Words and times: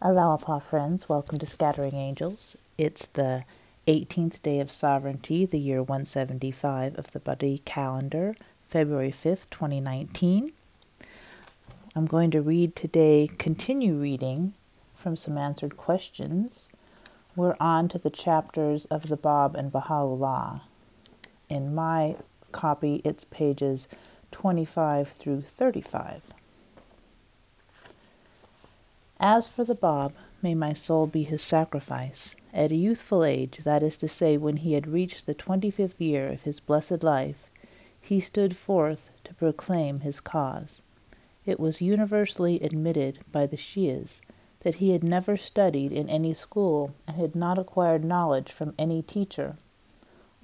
Aloha, 0.00 0.60
friends. 0.60 1.08
Welcome 1.08 1.40
to 1.40 1.46
Scattering 1.46 1.96
Angels. 1.96 2.70
It's 2.78 3.08
the 3.08 3.42
18th 3.88 4.40
day 4.42 4.60
of 4.60 4.70
sovereignty, 4.70 5.44
the 5.44 5.58
year 5.58 5.82
175 5.82 6.96
of 6.96 7.10
the 7.10 7.18
Badi 7.18 7.62
calendar, 7.64 8.36
February 8.68 9.10
5th, 9.10 9.50
2019. 9.50 10.52
I'm 11.96 12.06
going 12.06 12.30
to 12.30 12.40
read 12.40 12.76
today, 12.76 13.28
continue 13.38 13.94
reading 13.94 14.54
from 14.94 15.16
some 15.16 15.36
answered 15.36 15.76
questions. 15.76 16.68
We're 17.34 17.56
on 17.58 17.88
to 17.88 17.98
the 17.98 18.08
chapters 18.08 18.84
of 18.84 19.08
the 19.08 19.16
Bab 19.16 19.56
and 19.56 19.72
Baha'u'llah. 19.72 20.60
In 21.48 21.74
my 21.74 22.14
copy, 22.52 23.02
it's 23.02 23.24
pages 23.24 23.88
25 24.30 25.08
through 25.08 25.40
35. 25.40 26.22
As 29.20 29.48
for 29.48 29.64
the 29.64 29.74
Bab, 29.74 30.12
may 30.42 30.54
my 30.54 30.72
soul 30.72 31.08
be 31.08 31.24
his 31.24 31.42
sacrifice. 31.42 32.36
At 32.54 32.70
a 32.70 32.76
youthful 32.76 33.24
age, 33.24 33.58
that 33.64 33.82
is 33.82 33.96
to 33.96 34.06
say, 34.06 34.36
when 34.36 34.58
he 34.58 34.74
had 34.74 34.86
reached 34.86 35.26
the 35.26 35.34
twenty 35.34 35.70
fifth 35.72 36.00
year 36.00 36.28
of 36.28 36.42
his 36.42 36.60
blessed 36.60 37.02
life, 37.02 37.50
he 38.00 38.20
stood 38.20 38.56
forth 38.56 39.10
to 39.24 39.34
proclaim 39.34 40.00
his 40.00 40.20
cause. 40.20 40.82
It 41.44 41.58
was 41.58 41.82
universally 41.82 42.60
admitted 42.60 43.18
by 43.32 43.46
the 43.46 43.56
Shias 43.56 44.20
that 44.60 44.76
he 44.76 44.92
had 44.92 45.02
never 45.02 45.36
studied 45.36 45.92
in 45.92 46.08
any 46.08 46.32
school 46.32 46.94
and 47.06 47.16
had 47.16 47.34
not 47.34 47.58
acquired 47.58 48.04
knowledge 48.04 48.52
from 48.52 48.74
any 48.78 49.02
teacher. 49.02 49.56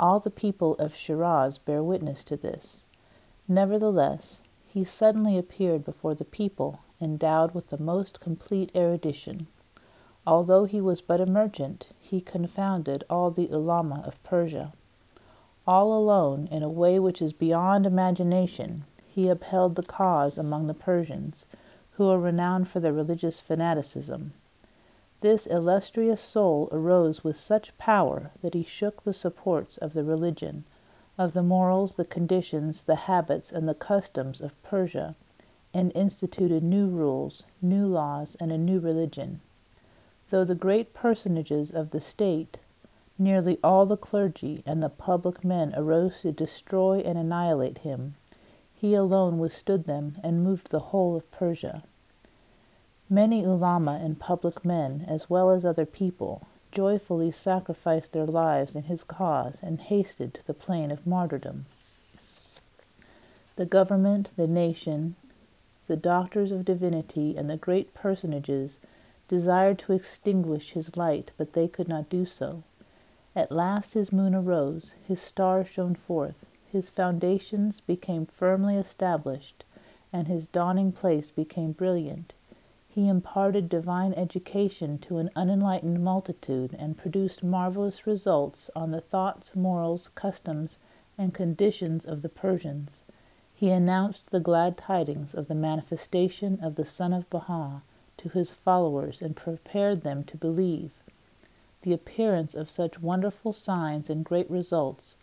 All 0.01 0.18
the 0.18 0.30
people 0.30 0.74
of 0.74 0.96
Shiraz 0.96 1.59
bear 1.59 1.82
witness 1.82 2.24
to 2.24 2.37
this. 2.37 2.82
Nevertheless, 3.46 4.41
he 4.66 4.84
suddenly 4.84 5.38
appeared 5.38 5.84
before 5.84 6.16
the 6.16 6.24
people 6.24 6.80
endowed 7.04 7.52
with 7.52 7.68
the 7.68 7.78
most 7.78 8.18
complete 8.18 8.70
erudition. 8.74 9.46
Although 10.26 10.64
he 10.64 10.80
was 10.80 11.02
but 11.02 11.20
a 11.20 11.26
merchant, 11.26 11.88
he 12.01 12.20
confounded 12.20 13.04
all 13.10 13.30
the 13.30 13.48
ulama 13.51 14.02
of 14.06 14.23
Persia. 14.23 14.73
All 15.66 15.96
alone, 15.96 16.48
in 16.51 16.62
a 16.62 16.68
way 16.68 16.98
which 16.98 17.20
is 17.20 17.32
beyond 17.32 17.87
imagination, 17.87 18.84
he 19.06 19.29
upheld 19.29 19.76
the 19.76 19.82
cause 19.82 20.38
among 20.38 20.66
the 20.66 20.74
Persians, 20.74 21.46
who 21.92 22.09
are 22.09 22.18
renowned 22.18 22.68
for 22.68 22.80
their 22.80 22.92
religious 22.92 23.40
fanaticism. 23.40 24.32
This 25.20 25.46
illustrious 25.46 26.20
soul 26.20 26.68
arose 26.73 27.23
with 27.23 27.36
such 27.36 27.76
power 27.79 28.30
that 28.42 28.54
he 28.54 28.64
shook 28.64 29.02
the 29.02 29.12
supports 29.12 29.79
of 29.79 29.92
the 29.92 30.04
religion, 30.04 30.64
of 31.16 31.32
the 31.32 31.42
morals, 31.42 31.95
the 31.95 32.04
conditions, 32.04 32.84
the 32.84 32.96
habits, 32.96 33.52
and 33.52 33.68
the 33.68 33.74
customs 33.74 34.40
of 34.40 34.60
Persia, 34.62 35.14
and 35.74 35.92
instituted 35.94 36.62
new 36.62 36.86
rules, 36.86 37.42
new 37.60 37.86
laws, 37.86 38.36
and 38.40 38.52
a 38.52 38.56
new 38.56 38.78
religion. 38.78 39.40
Though 40.30 40.44
the 40.44 40.54
great 40.54 40.94
personages 40.94 41.72
of 41.72 41.90
the 41.90 42.00
state, 42.00 42.58
nearly 43.18 43.58
all 43.62 43.84
the 43.84 43.96
clergy, 43.96 44.62
and 44.64 44.82
the 44.82 44.88
public 44.88 45.45
men 45.45 45.74
arose 45.76 46.22
to 46.22 46.32
destroy 46.32 47.00
and 47.00 47.18
annihilate 47.18 47.78
him, 47.78 48.14
he 48.74 48.95
alone 48.95 49.38
withstood 49.38 49.84
them 49.84 50.18
and 50.22 50.45
moved 50.45 50.70
the 50.70 50.78
whole 50.78 51.16
of 51.16 51.30
Persia. 51.30 51.82
Many 53.10 53.45
ulama 53.45 54.00
and 54.02 54.18
public 54.18 54.64
men, 54.64 55.04
as 55.08 55.28
well 55.28 55.50
as 55.50 55.64
other 55.64 55.86
people, 55.86 56.46
joyfully 56.70 57.30
sacrificed 57.30 58.12
their 58.12 58.26
lives 58.26 58.74
in 58.74 58.84
his 58.84 59.04
cause 59.04 59.58
and 59.62 59.80
hasted 59.80 60.34
to 60.34 60.46
the 60.46 60.54
plain 60.54 60.90
of 60.90 61.06
martyrdom. 61.06 61.66
The 63.56 63.66
government, 63.66 64.30
the 64.36 64.48
nation, 64.48 65.14
the 65.87 65.97
doctors 65.97 66.50
of 66.50 66.65
divinity, 66.65 67.37
and 67.37 67.49
the 67.49 67.56
great 67.56 67.94
personages 67.94 68.78
desired 69.28 69.78
to 69.78 69.93
extinguish 69.93 70.72
his 70.72 70.97
light, 70.97 71.31
but 71.37 71.53
they 71.53 71.69
could 71.69 71.88
not 71.88 72.09
do 72.09 72.25
so. 72.25 72.62
At 73.37 73.53
last 73.53 73.94
his 73.94 74.12
moon 74.12 74.34
arose, 74.34 74.94
his 75.06 75.21
star 75.21 75.64
shone 75.64 75.94
forth, 75.94 76.47
his 76.66 76.91
foundations 76.91 77.81
became 77.81 78.26
firmly 78.26 78.76
established, 78.76 79.64
and 80.12 80.26
his 80.26 80.47
dawning 80.47 80.91
place 80.91 81.31
became 81.31 81.72
brilliant. 81.72 82.34
He 82.88 83.08
imparted 83.08 83.69
divine 83.69 84.12
education 84.14 84.98
to 84.98 85.19
an 85.19 85.31
unenlightened 85.37 86.03
multitude 86.03 86.75
and 86.78 86.98
produced 86.98 87.44
marvelous 87.44 88.06
results 88.06 88.70
on 88.75 88.91
the 88.91 89.00
thoughts, 89.00 89.54
morals, 89.54 90.10
customs, 90.14 90.78
and 91.16 91.32
conditions 91.32 92.04
of 92.04 92.22
the 92.22 92.28
Persians 92.28 93.03
he 93.64 93.70
announced 93.70 94.28
the 94.28 94.41
glad 94.41 94.76
tidings 94.76 95.32
of 95.32 95.48
the 95.48 95.54
manifestation 95.54 96.60
of 96.60 96.75
the 96.75 96.84
Sun 96.84 97.14
of 97.14 97.30
Baha 97.30 97.80
to 98.19 98.28
his 98.28 98.52
followers 98.52 99.22
and 99.22 99.34
prepared 99.34 100.02
them 100.02 100.22
to 100.25 100.36
believe. 100.36 100.91
The 101.80 101.94
appearance 101.94 102.54
of 102.54 102.69
such 102.69 103.00
wonderful 103.00 103.54
signs 103.54 104.10
and 104.10 104.22
great 104.22 104.50
results, 104.50 105.16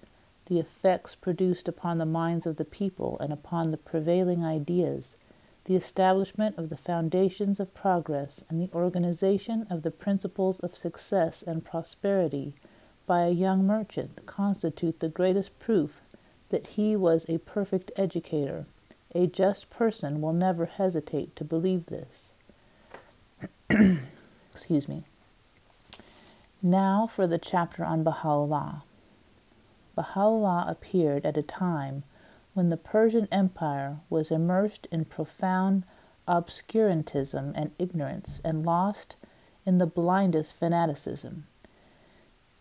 the 0.48 0.58
effects 0.58 1.14
produced 1.14 1.68
upon 1.68 2.00
the 2.00 2.06
minds 2.08 2.48
of 2.48 2.56
the 2.56 2.66
people 2.66 3.16
and 3.20 3.32
upon 3.32 3.70
the 3.70 3.78
prevailing 3.78 4.44
ideas, 4.44 5.18
the 5.66 5.76
establishment 5.76 6.58
of 6.58 6.70
the 6.70 6.78
foundations 6.78 7.60
of 7.60 7.76
progress, 7.76 8.44
and 8.50 8.60
the 8.60 8.74
organization 8.74 9.68
of 9.70 9.84
the 9.84 9.92
principles 9.92 10.60
of 10.62 10.76
success 10.76 11.44
and 11.44 11.64
prosperity 11.64 12.56
by 13.06 13.22
a 13.22 13.30
young 13.30 13.68
merchant 13.68 14.26
constitute 14.26 15.00
the 15.00 15.10
greatest 15.10 15.60
proof 15.60 16.02
that 16.52 16.68
he 16.68 16.96
was 16.96 17.26
a 17.28 17.40
perfect 17.40 17.92
educator. 17.96 18.66
A 19.14 19.28
just 19.28 19.70
person 19.70 20.22
will 20.22 20.34
never 20.34 20.66
hesitate 20.66 21.36
to 21.36 21.44
believe 21.44 21.88
this. 21.88 22.32
Excuse 24.54 24.88
me. 24.88 25.04
Now 26.62 27.08
for 27.08 27.26
the 27.26 27.40
chapter 27.40 27.84
on 27.84 28.04
Baha'u'llah. 28.04 28.84
Baha'u'llah 29.96 30.66
appeared 30.68 31.26
at 31.26 31.38
a 31.38 31.42
time 31.42 32.04
when 32.54 32.70
the 32.70 32.78
Persian 32.78 33.28
Empire 33.32 33.98
was 34.10 34.32
immersed 34.32 34.88
in 34.92 35.06
profound 35.06 35.84
obscurantism 36.28 37.52
and 37.56 37.72
ignorance 37.80 38.42
and 38.44 38.66
lost 38.66 39.16
in 39.66 39.78
the 39.78 39.86
blindest 39.86 40.56
fanaticism. 40.56 41.46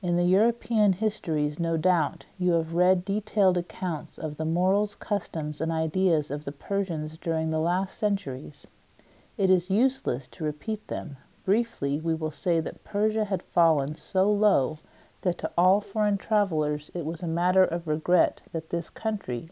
In 0.02 0.16
the 0.16 0.24
European 0.24 0.94
histories, 0.94 1.60
no 1.60 1.76
doubt, 1.76 2.24
you 2.38 2.52
have 2.52 2.72
read 2.72 3.04
detailed 3.04 3.58
accounts 3.58 4.16
of 4.16 4.38
the 4.38 4.46
morals, 4.46 4.94
customs, 4.94 5.60
and 5.60 5.70
ideas 5.70 6.30
of 6.30 6.44
the 6.44 6.52
Persians 6.52 7.18
during 7.18 7.50
the 7.50 7.58
last 7.58 7.98
centuries. 7.98 8.66
It 9.36 9.50
is 9.50 9.70
useless 9.70 10.26
to 10.28 10.44
repeat 10.44 10.88
them. 10.88 11.18
Briefly, 11.44 12.00
we 12.00 12.14
will 12.14 12.30
say 12.30 12.60
that 12.60 12.82
Persia 12.82 13.26
had 13.26 13.42
fallen 13.42 13.94
so 13.94 14.30
low 14.30 14.78
that 15.20 15.36
to 15.38 15.50
all 15.58 15.82
foreign 15.82 16.16
travelers 16.16 16.90
it 16.94 17.04
was 17.04 17.22
a 17.22 17.26
matter 17.26 17.64
of 17.64 17.86
regret 17.86 18.40
that 18.52 18.70
this 18.70 18.88
country, 18.88 19.50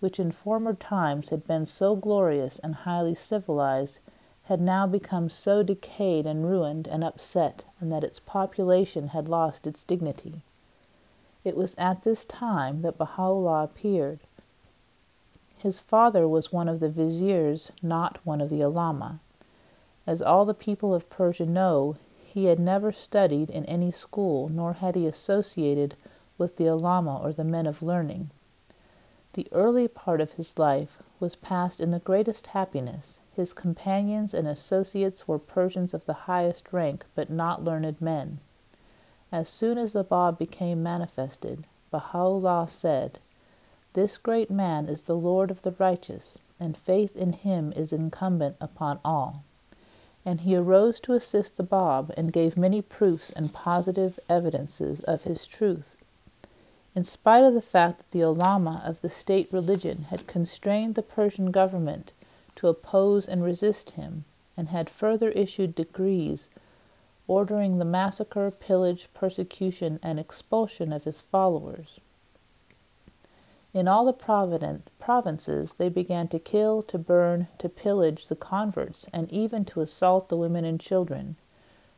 which 0.00 0.18
in 0.18 0.32
former 0.32 0.72
times 0.72 1.28
had 1.28 1.46
been 1.46 1.66
so 1.66 1.96
glorious 1.96 2.58
and 2.60 2.76
highly 2.76 3.14
civilized, 3.14 3.98
had 4.44 4.60
now 4.60 4.86
become 4.86 5.30
so 5.30 5.62
decayed 5.62 6.26
and 6.26 6.44
ruined 6.44 6.86
and 6.88 7.04
upset, 7.04 7.64
and 7.80 7.92
that 7.92 8.04
its 8.04 8.20
population 8.20 9.08
had 9.08 9.28
lost 9.28 9.66
its 9.66 9.84
dignity. 9.84 10.42
It 11.44 11.56
was 11.56 11.74
at 11.76 12.02
this 12.02 12.24
time 12.24 12.82
that 12.82 12.98
Baha'u'llah 12.98 13.64
appeared. 13.64 14.20
His 15.56 15.80
father 15.80 16.26
was 16.26 16.52
one 16.52 16.68
of 16.68 16.80
the 16.80 16.88
viziers, 16.88 17.70
not 17.82 18.18
one 18.24 18.40
of 18.40 18.50
the 18.50 18.60
ulama. 18.60 19.20
As 20.06 20.20
all 20.20 20.44
the 20.44 20.54
people 20.54 20.92
of 20.92 21.08
Persia 21.08 21.46
know, 21.46 21.96
he 22.24 22.46
had 22.46 22.58
never 22.58 22.90
studied 22.90 23.50
in 23.50 23.64
any 23.66 23.92
school, 23.92 24.48
nor 24.48 24.72
had 24.74 24.96
he 24.96 25.06
associated 25.06 25.94
with 26.38 26.56
the 26.56 26.66
ulama 26.66 27.18
or 27.22 27.32
the 27.32 27.44
men 27.44 27.66
of 27.66 27.82
learning. 27.82 28.30
The 29.34 29.46
early 29.52 29.86
part 29.86 30.20
of 30.20 30.32
his 30.32 30.58
life 30.58 31.02
was 31.20 31.36
passed 31.36 31.80
in 31.80 31.90
the 31.90 31.98
greatest 32.00 32.48
happiness, 32.48 33.18
his 33.34 33.52
companions 33.52 34.34
and 34.34 34.46
associates 34.46 35.26
were 35.26 35.38
Persians 35.38 35.94
of 35.94 36.04
the 36.04 36.28
highest 36.28 36.72
rank, 36.72 37.06
but 37.14 37.30
not 37.30 37.64
learned 37.64 38.00
men. 38.00 38.40
As 39.32 39.48
soon 39.48 39.78
as 39.78 39.94
the 39.94 40.04
Bab 40.04 40.38
became 40.38 40.82
manifested, 40.82 41.66
Baha'u'llah 41.90 42.68
said, 42.68 43.18
This 43.94 44.18
great 44.18 44.50
man 44.50 44.86
is 44.86 45.02
the 45.02 45.16
Lord 45.16 45.50
of 45.50 45.62
the 45.62 45.72
righteous, 45.72 46.38
and 46.60 46.76
faith 46.76 47.16
in 47.16 47.32
him 47.32 47.72
is 47.74 47.92
incumbent 47.92 48.56
upon 48.60 49.00
all. 49.02 49.42
And 50.26 50.42
he 50.42 50.54
arose 50.54 51.00
to 51.00 51.14
assist 51.14 51.56
the 51.56 51.62
Bab 51.62 52.12
and 52.16 52.32
gave 52.32 52.56
many 52.58 52.82
proofs 52.82 53.30
and 53.32 53.52
positive 53.52 54.20
evidences 54.28 55.00
of 55.00 55.24
his 55.24 55.46
truth. 55.46 55.96
In 56.94 57.02
spite 57.02 57.44
of 57.44 57.54
the 57.54 57.62
fact 57.62 57.98
that 57.98 58.10
the 58.10 58.20
ulama 58.20 58.82
of 58.84 59.00
the 59.00 59.08
state 59.08 59.48
religion 59.50 60.06
had 60.10 60.26
constrained 60.26 60.94
the 60.94 61.02
Persian 61.02 61.50
government 61.50 62.12
to 62.62 62.68
oppose 62.68 63.28
and 63.28 63.42
resist 63.42 63.90
him, 63.90 64.24
and 64.56 64.68
had 64.68 64.88
further 64.88 65.30
issued 65.30 65.74
decrees 65.74 66.48
ordering 67.26 67.78
the 67.78 67.84
massacre, 67.84 68.52
pillage, 68.52 69.08
persecution, 69.14 69.98
and 70.00 70.20
expulsion 70.20 70.92
of 70.92 71.02
his 71.02 71.20
followers. 71.20 71.98
In 73.74 73.88
all 73.88 74.04
the 74.04 74.78
provinces, 75.00 75.74
they 75.76 75.88
began 75.88 76.28
to 76.28 76.38
kill, 76.38 76.82
to 76.82 76.98
burn, 76.98 77.48
to 77.58 77.68
pillage 77.68 78.28
the 78.28 78.36
converts, 78.36 79.08
and 79.12 79.32
even 79.32 79.64
to 79.64 79.80
assault 79.80 80.28
the 80.28 80.36
women 80.36 80.64
and 80.64 80.78
children. 80.78 81.34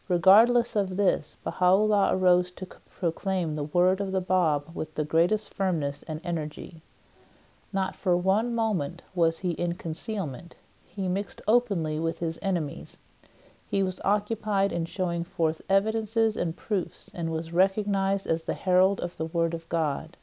Regardless 0.09 0.75
of 0.77 0.97
this, 0.97 1.37
Baha'u'llah 1.45 2.15
arose 2.15 2.51
to 2.53 2.65
proclaim 2.67 3.55
the 3.55 3.65
word 3.65 4.01
of 4.01 4.13
the 4.13 4.23
Bab 4.23 4.75
with 4.75 4.95
the 4.95 5.05
greatest 5.05 5.53
firmness 5.53 6.03
and 6.09 6.23
energy. 6.25 6.81
Not 7.75 7.97
for 7.97 8.17
one 8.17 8.55
moment 8.55 9.03
was 9.17 9.41
he 9.41 9.51
in 9.51 9.75
concealment. 9.75 10.55
He 10.87 11.09
mixed 11.09 11.43
openly 11.49 11.99
with 11.99 12.21
his 12.21 12.39
enemies. 12.41 12.99
He 13.67 13.83
was 13.83 14.01
occupied 14.05 14.71
in 14.71 14.85
showing 14.85 15.25
forth 15.25 15.61
evidences 15.69 16.37
and 16.37 16.57
proofs, 16.57 17.11
and 17.13 17.33
was 17.33 17.53
recognized 17.53 18.29
as 18.29 18.45
the 18.45 18.55
herald 18.55 19.01
of 19.01 19.17
the 19.17 19.25
word 19.25 19.55
of 19.55 19.69
God. 19.69 20.17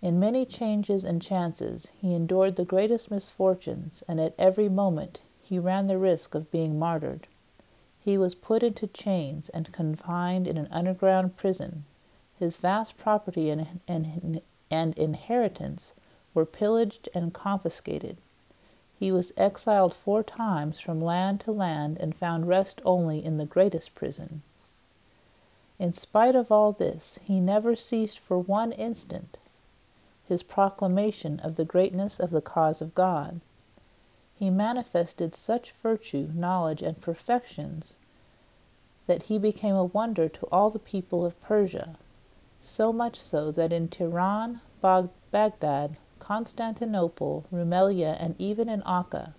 In 0.00 0.18
many 0.18 0.46
changes 0.46 1.04
and 1.04 1.20
chances, 1.20 1.88
he 2.00 2.14
endured 2.14 2.56
the 2.56 2.64
greatest 2.64 3.10
misfortunes, 3.10 4.02
and 4.08 4.18
at 4.18 4.34
every 4.38 4.70
moment 4.70 5.20
he 5.42 5.58
ran 5.58 5.86
the 5.86 5.98
risk 5.98 6.34
of 6.34 6.50
being 6.50 6.78
martyred. 6.78 7.26
He 8.00 8.16
was 8.16 8.34
put 8.34 8.62
into 8.62 8.86
chains 8.86 9.50
and 9.50 9.70
confined 9.70 10.48
in 10.48 10.56
an 10.56 10.68
underground 10.70 11.36
prison. 11.36 11.84
His 12.38 12.56
vast 12.56 12.96
property 12.96 13.50
and, 13.50 13.80
and, 13.86 14.40
and 14.70 14.96
inheritance 14.96 15.92
were 16.34 16.46
pillaged 16.46 17.08
and 17.14 17.34
confiscated. 17.34 18.16
He 18.98 19.10
was 19.10 19.32
exiled 19.36 19.94
four 19.94 20.22
times 20.22 20.78
from 20.78 21.00
land 21.00 21.40
to 21.40 21.52
land 21.52 21.98
and 21.98 22.14
found 22.14 22.48
rest 22.48 22.80
only 22.84 23.24
in 23.24 23.36
the 23.36 23.44
greatest 23.44 23.94
prison. 23.94 24.42
In 25.78 25.92
spite 25.92 26.36
of 26.36 26.52
all 26.52 26.72
this, 26.72 27.18
he 27.24 27.40
never 27.40 27.74
ceased 27.74 28.18
for 28.18 28.38
one 28.38 28.72
instant 28.72 29.38
his 30.28 30.42
proclamation 30.42 31.40
of 31.40 31.56
the 31.56 31.64
greatness 31.64 32.18
of 32.18 32.30
the 32.30 32.40
cause 32.40 32.80
of 32.80 32.94
God. 32.94 33.40
He 34.34 34.50
manifested 34.50 35.34
such 35.34 35.72
virtue, 35.72 36.30
knowledge, 36.34 36.82
and 36.82 37.00
perfections 37.00 37.96
that 39.06 39.24
he 39.24 39.38
became 39.38 39.74
a 39.74 39.84
wonder 39.84 40.28
to 40.28 40.46
all 40.46 40.70
the 40.70 40.78
people 40.78 41.24
of 41.26 41.40
Persia, 41.42 41.96
so 42.60 42.92
much 42.92 43.20
so 43.20 43.50
that 43.50 43.72
in 43.72 43.88
Tehran, 43.88 44.60
Baghdad, 44.80 45.96
Constantinople, 46.32 47.44
Rumelia, 47.52 48.16
and 48.18 48.34
even 48.38 48.66
in 48.66 48.82
Akka, 48.86 49.34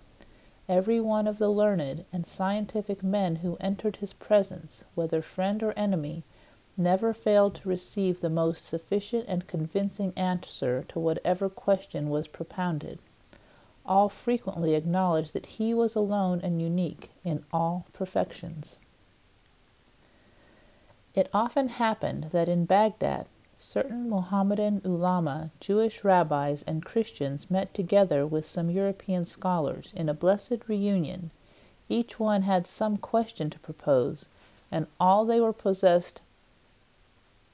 every 0.68 1.00
one 1.00 1.26
of 1.26 1.38
the 1.38 1.48
learned 1.48 2.04
and 2.12 2.24
scientific 2.24 3.02
men 3.02 3.34
who 3.42 3.56
entered 3.58 3.96
his 3.96 4.12
presence, 4.12 4.84
whether 4.94 5.20
friend 5.20 5.60
or 5.64 5.72
enemy, 5.72 6.22
never 6.76 7.12
failed 7.12 7.56
to 7.56 7.68
receive 7.68 8.20
the 8.20 8.30
most 8.30 8.64
sufficient 8.64 9.24
and 9.26 9.48
convincing 9.48 10.12
answer 10.14 10.84
to 10.84 11.00
whatever 11.00 11.48
question 11.48 12.10
was 12.10 12.28
propounded. 12.28 13.00
All 13.84 14.08
frequently 14.08 14.76
acknowledged 14.76 15.32
that 15.32 15.46
he 15.46 15.74
was 15.74 15.96
alone 15.96 16.40
and 16.44 16.62
unique 16.62 17.10
in 17.24 17.44
all 17.52 17.86
perfections. 17.92 18.78
It 21.12 21.28
often 21.34 21.70
happened 21.70 22.28
that 22.30 22.48
in 22.48 22.66
Baghdad 22.66 23.26
certain 23.58 24.08
Mohammedan 24.08 24.80
ulama, 24.84 25.50
Jewish 25.60 26.02
rabbis, 26.02 26.64
and 26.66 26.84
Christians 26.84 27.50
met 27.50 27.72
together 27.74 28.26
with 28.26 28.46
some 28.46 28.70
European 28.70 29.24
scholars 29.24 29.92
in 29.94 30.08
a 30.08 30.14
blessed 30.14 30.66
reunion. 30.66 31.30
Each 31.88 32.18
one 32.18 32.42
had 32.42 32.66
some 32.66 32.96
question 32.96 33.50
to 33.50 33.58
propose, 33.58 34.28
and 34.72 34.86
all 34.98 35.24
they 35.24 35.40
were 35.40 35.52
possessed 35.52 36.20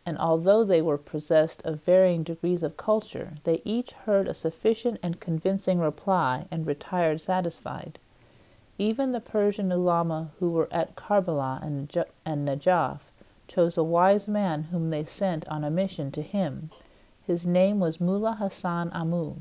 and 0.06 0.18
although 0.18 0.64
they 0.64 0.80
were 0.80 0.96
possessed 0.96 1.62
of 1.64 1.82
varying 1.82 2.22
degrees 2.22 2.62
of 2.62 2.76
culture, 2.76 3.34
they 3.44 3.60
each 3.64 3.92
heard 3.92 4.26
a 4.26 4.34
sufficient 4.34 4.98
and 5.02 5.20
convincing 5.20 5.78
reply 5.78 6.46
and 6.50 6.66
retired 6.66 7.20
satisfied. 7.20 7.98
Even 8.78 9.12
the 9.12 9.20
Persian 9.20 9.70
ulama 9.70 10.30
who 10.38 10.50
were 10.50 10.68
at 10.72 10.96
Karbala 10.96 11.62
and, 11.62 12.04
and 12.24 12.48
Najaf 12.48 13.09
chose 13.50 13.76
a 13.76 13.82
wise 13.82 14.28
man 14.28 14.64
whom 14.70 14.90
they 14.90 15.04
sent 15.04 15.46
on 15.48 15.64
a 15.64 15.70
mission 15.70 16.12
to 16.12 16.22
him. 16.22 16.70
His 17.26 17.46
name 17.46 17.80
was 17.80 18.00
Mullah 18.00 18.36
Hassan 18.38 18.90
Amu. 18.92 19.36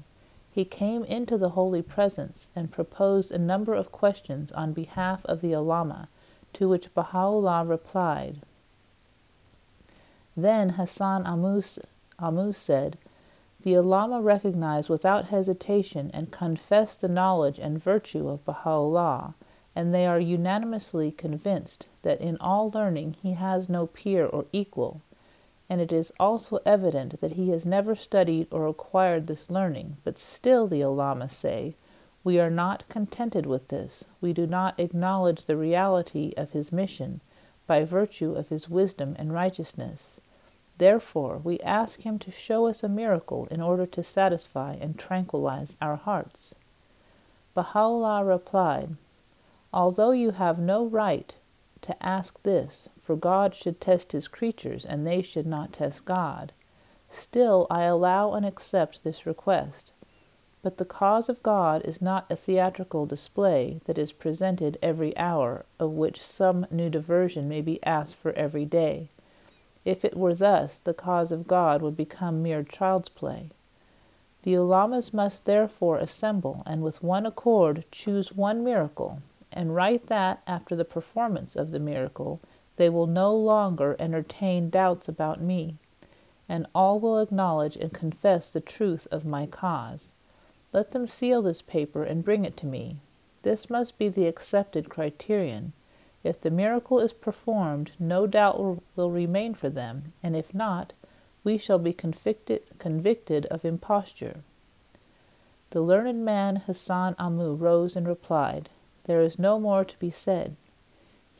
He 0.51 0.65
came 0.65 1.03
into 1.03 1.37
the 1.37 1.49
holy 1.49 1.83
presence 1.83 2.47
and 2.55 2.71
proposed 2.71 3.31
a 3.31 3.37
number 3.37 3.75
of 3.75 3.91
questions 3.91 4.51
on 4.51 4.73
behalf 4.73 5.23
of 5.25 5.41
the 5.41 5.53
Ulama, 5.53 6.09
to 6.53 6.67
which 6.67 6.93
Baha'u'llah 6.95 7.65
replied. 7.67 8.41
Then 10.35 10.69
Hassan 10.69 11.27
Amu, 11.27 12.53
said, 12.53 12.97
The 13.61 13.73
Ulama 13.75 14.21
recognized 14.21 14.89
without 14.89 15.25
hesitation 15.25 16.09
and 16.15 16.31
confessed 16.31 17.01
the 17.01 17.07
knowledge 17.07 17.59
and 17.59 17.81
virtue 17.81 18.27
of 18.27 18.43
Baha'u'llah 18.43 19.35
and 19.79 19.93
they 19.93 20.05
are 20.05 20.19
unanimously 20.19 21.09
convinced 21.09 21.87
that 22.01 22.19
in 22.19 22.35
all 22.41 22.69
learning 22.69 23.15
he 23.23 23.31
has 23.31 23.69
no 23.69 23.87
peer 23.87 24.25
or 24.25 24.45
equal, 24.51 24.99
and 25.69 25.79
it 25.79 25.89
is 25.89 26.11
also 26.19 26.59
evident 26.65 27.21
that 27.21 27.31
he 27.31 27.49
has 27.49 27.65
never 27.65 27.95
studied 27.95 28.45
or 28.51 28.67
acquired 28.67 29.27
this 29.27 29.49
learning, 29.49 29.95
but 30.03 30.19
still 30.19 30.67
the 30.67 30.81
ulama 30.81 31.29
say, 31.29 31.75
we 32.25 32.37
are 32.37 32.49
not 32.49 32.83
contented 32.89 33.45
with 33.45 33.69
this, 33.69 34.03
we 34.19 34.33
do 34.33 34.45
not 34.45 34.77
acknowledge 34.77 35.45
the 35.45 35.55
reality 35.55 36.33
of 36.35 36.51
his 36.51 36.73
mission 36.73 37.21
by 37.65 37.85
virtue 37.85 38.33
of 38.33 38.49
his 38.49 38.67
wisdom 38.67 39.15
and 39.17 39.31
righteousness. 39.31 40.19
Therefore, 40.77 41.39
we 41.41 41.57
ask 41.61 42.01
him 42.01 42.19
to 42.19 42.31
show 42.31 42.67
us 42.67 42.83
a 42.83 42.89
miracle 42.89 43.47
in 43.49 43.61
order 43.61 43.85
to 43.85 44.03
satisfy 44.03 44.73
and 44.73 44.99
tranquilize 44.99 45.77
our 45.81 45.95
hearts. 45.95 46.53
Baha'u'llah 47.55 48.25
replied, 48.25 48.97
Although 49.73 50.11
you 50.11 50.31
have 50.31 50.57
no 50.57 50.85
right 50.85 51.33
to 51.81 52.05
ask 52.05 52.41
this, 52.43 52.89
for 53.01 53.15
God 53.15 53.53
should 53.53 53.79
test 53.79 54.11
his 54.11 54.27
creatures, 54.27 54.85
and 54.85 55.05
they 55.05 55.21
should 55.21 55.45
not 55.45 55.73
test 55.73 56.05
God, 56.05 56.53
still 57.11 57.67
I 57.69 57.83
allow 57.83 58.33
and 58.33 58.45
accept 58.45 59.03
this 59.03 59.25
request. 59.25 59.91
But 60.61 60.77
the 60.77 60.85
cause 60.85 61.29
of 61.29 61.41
God 61.41 61.83
is 61.85 62.01
not 62.01 62.25
a 62.29 62.35
theatrical 62.35 63.05
display 63.05 63.79
that 63.85 63.97
is 63.97 64.11
presented 64.11 64.77
every 64.81 65.15
hour, 65.17 65.65
of 65.79 65.91
which 65.91 66.21
some 66.21 66.65
new 66.69 66.89
diversion 66.89 67.47
may 67.47 67.61
be 67.61 67.81
asked 67.83 68.15
for 68.15 68.33
every 68.33 68.65
day. 68.65 69.09
If 69.85 70.03
it 70.03 70.17
were 70.17 70.33
thus, 70.33 70.79
the 70.79 70.93
cause 70.93 71.31
of 71.31 71.47
God 71.47 71.81
would 71.81 71.95
become 71.95 72.43
mere 72.43 72.63
child's 72.63 73.09
play. 73.09 73.51
The 74.43 74.53
ulamas 74.53 75.13
must 75.13 75.45
therefore 75.45 75.97
assemble 75.97 76.63
and 76.65 76.81
with 76.81 77.03
one 77.03 77.25
accord 77.25 77.85
choose 77.91 78.33
one 78.33 78.63
miracle, 78.63 79.21
and 79.51 79.75
write 79.75 80.07
that, 80.07 80.41
after 80.45 80.75
the 80.75 80.85
performance 80.85 81.55
of 81.55 81.71
the 81.71 81.79
miracle, 81.79 82.39
they 82.75 82.89
will 82.89 83.07
no 83.07 83.35
longer 83.35 83.95
entertain 83.99 84.69
doubts 84.69 85.07
about 85.07 85.41
me, 85.41 85.75
and 86.47 86.65
all 86.73 86.99
will 86.99 87.19
acknowledge 87.19 87.75
and 87.75 87.93
confess 87.93 88.49
the 88.49 88.61
truth 88.61 89.07
of 89.11 89.25
my 89.25 89.45
cause. 89.45 90.11
Let 90.71 90.91
them 90.91 91.07
seal 91.07 91.41
this 91.41 91.61
paper 91.61 92.03
and 92.03 92.23
bring 92.23 92.45
it 92.45 92.55
to 92.57 92.65
me. 92.65 92.97
This 93.41 93.69
must 93.69 93.97
be 93.97 94.09
the 94.09 94.27
accepted 94.27 94.89
criterion. 94.89 95.73
If 96.23 96.41
the 96.41 96.51
miracle 96.51 96.99
is 96.99 97.13
performed, 97.13 97.91
no 97.97 98.27
doubt 98.27 98.59
will, 98.95 99.11
remain 99.11 99.53
for 99.53 99.69
them, 99.69 100.13
and 100.21 100.35
if 100.35 100.53
not, 100.53 100.93
we 101.43 101.57
shall 101.57 101.79
be 101.79 101.93
convicted, 101.93 102.63
convicted 102.77 103.45
of 103.47 103.63
imposture. 103.63 104.41
The 105.71 105.81
learned 105.81 106.25
man 106.25 106.57
Hassan 106.57 107.15
Amu 107.17 107.53
rose 107.53 107.95
and 107.95 108.07
replied, 108.07 108.69
there 109.09 109.21
is 109.23 109.39
no 109.39 109.59
more 109.59 109.83
to 109.83 109.97
be 109.97 110.11
said. 110.11 110.55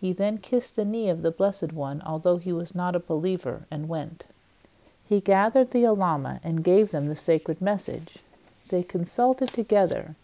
He 0.02 0.12
then 0.12 0.40
kissed 0.40 0.76
the 0.76 0.84
knee 0.84 1.08
of 1.08 1.22
the 1.22 1.30
Blessed 1.30 1.72
One, 1.72 2.02
although 2.04 2.38
he 2.38 2.52
was 2.52 2.74
not 2.74 2.96
a 2.96 3.00
believer, 3.00 3.68
and 3.70 3.88
went. 3.88 4.26
He 5.08 5.22
gathered 5.22 5.70
the 5.70 5.84
Ulama 5.84 6.40
and 6.44 6.64
gave 6.64 6.90
them 6.90 7.06
the 7.06 7.16
sacred 7.16 7.62
message. 7.62 8.18
They 8.70 8.82
consulted 8.82 9.50
together 9.50 10.16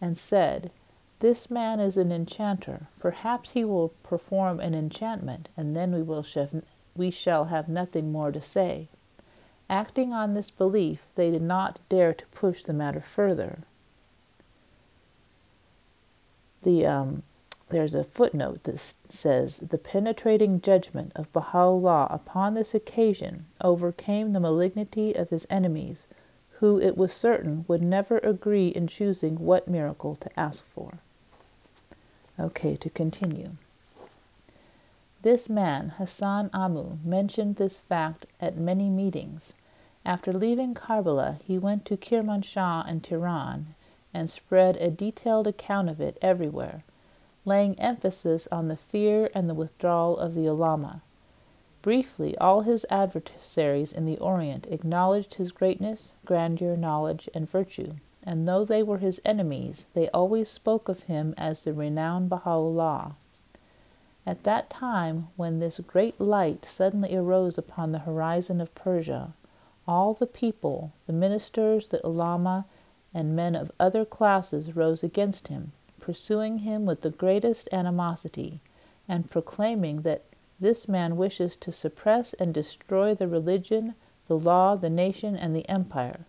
and 0.00 0.16
said, 0.16 0.70
This 1.18 1.50
man 1.50 1.80
is 1.80 1.98
an 1.98 2.10
enchanter. 2.10 2.86
Perhaps 2.98 3.50
he 3.50 3.62
will 3.62 3.90
perform 4.02 4.58
an 4.58 4.74
enchantment, 4.74 5.50
and 5.58 5.76
then 5.76 5.92
we, 5.92 6.00
will 6.00 6.22
sh- 6.22 6.38
we 6.96 7.10
shall 7.10 7.44
have 7.44 7.68
nothing 7.68 8.10
more 8.10 8.32
to 8.32 8.40
say. 8.40 8.88
Acting 9.68 10.14
on 10.14 10.32
this 10.32 10.50
belief, 10.50 11.02
they 11.14 11.30
did 11.30 11.42
not 11.42 11.78
dare 11.90 12.14
to 12.14 12.24
push 12.28 12.62
the 12.62 12.72
matter 12.72 13.00
further 13.00 13.64
the 16.62 16.86
um, 16.86 17.22
there's 17.70 17.94
a 17.94 18.02
footnote 18.02 18.64
that 18.64 18.94
says 19.08 19.58
the 19.58 19.78
penetrating 19.78 20.60
judgment 20.60 21.12
of 21.14 21.32
Baha'u'llah 21.32 22.08
upon 22.10 22.54
this 22.54 22.74
occasion 22.74 23.46
overcame 23.60 24.32
the 24.32 24.40
malignity 24.40 25.14
of 25.14 25.30
his 25.30 25.46
enemies, 25.48 26.08
who 26.58 26.80
it 26.80 26.96
was 26.96 27.12
certain 27.12 27.64
would 27.68 27.82
never 27.82 28.18
agree 28.18 28.68
in 28.68 28.88
choosing 28.88 29.36
what 29.36 29.68
miracle 29.68 30.16
to 30.16 30.40
ask 30.40 30.66
for. 30.66 30.98
Okay, 32.38 32.74
to 32.74 32.90
continue. 32.90 33.52
This 35.22 35.48
man, 35.48 35.90
Hassan 35.90 36.50
Amu, 36.52 36.98
mentioned 37.04 37.56
this 37.56 37.82
fact 37.82 38.26
at 38.40 38.56
many 38.56 38.88
meetings. 38.88 39.52
After 40.04 40.32
leaving 40.32 40.74
Karbala, 40.74 41.40
he 41.44 41.58
went 41.58 41.84
to 41.84 41.96
Kirmanshah 41.96 42.88
and 42.88 43.04
Tehran 43.04 43.74
and 44.12 44.28
spread 44.28 44.76
a 44.76 44.90
detailed 44.90 45.46
account 45.46 45.88
of 45.88 46.00
it 46.00 46.18
everywhere. 46.20 46.84
laying 47.44 47.78
emphasis 47.80 48.46
on 48.52 48.68
the 48.68 48.76
fear 48.76 49.30
and 49.34 49.48
the 49.48 49.54
withdrawal 49.54 50.18
of 50.18 50.34
the 50.34 50.46
ulama. 50.46 51.02
Briefly, 51.82 52.36
all 52.38 52.60
his 52.60 52.84
adversaries 52.90 53.92
in 53.92 54.04
the 54.04 54.18
Orient 54.18 54.66
acknowledged 54.70 55.34
his 55.34 55.50
greatness, 55.50 56.12
grandeur, 56.26 56.76
knowledge, 56.76 57.28
and 57.34 57.48
virtue, 57.48 57.94
and 58.22 58.46
though 58.46 58.66
they 58.66 58.82
were 58.82 58.98
his 58.98 59.20
enemies, 59.24 59.86
they 59.94 60.10
always 60.10 60.50
spoke 60.50 60.90
of 60.90 61.04
him 61.04 61.34
as 61.38 61.60
the 61.60 61.72
renowned 61.72 62.28
Baha'u'llah. 62.28 63.14
At 64.26 64.44
that 64.44 64.68
time, 64.68 65.28
when 65.36 65.58
this 65.58 65.80
great 65.86 66.20
light 66.20 66.66
suddenly 66.66 67.16
arose 67.16 67.56
upon 67.56 67.92
the 67.92 68.00
horizon 68.00 68.60
of 68.60 68.74
Persia, 68.74 69.32
all 69.88 70.12
the 70.12 70.26
people, 70.26 70.92
the 71.06 71.14
ministers, 71.14 71.88
the 71.88 72.06
ulama, 72.06 72.66
and 73.12 73.36
men 73.36 73.54
of 73.54 73.72
other 73.80 74.04
classes 74.04 74.76
rose 74.76 75.02
against 75.02 75.48
him, 75.48 75.72
pursuing 75.98 76.58
him 76.58 76.86
with 76.86 77.00
the 77.02 77.10
greatest 77.10 77.68
animosity, 77.72 78.60
and 79.08 79.30
proclaiming 79.30 80.02
that 80.02 80.24
this 80.60 80.86
man 80.86 81.16
wishes 81.16 81.56
to 81.56 81.72
suppress 81.72 82.32
and 82.34 82.52
destroy 82.52 83.14
the 83.14 83.26
religion, 83.26 83.94
the 84.28 84.38
law, 84.38 84.76
the 84.76 84.90
nation, 84.90 85.34
and 85.36 85.56
the 85.56 85.68
empire. 85.68 86.26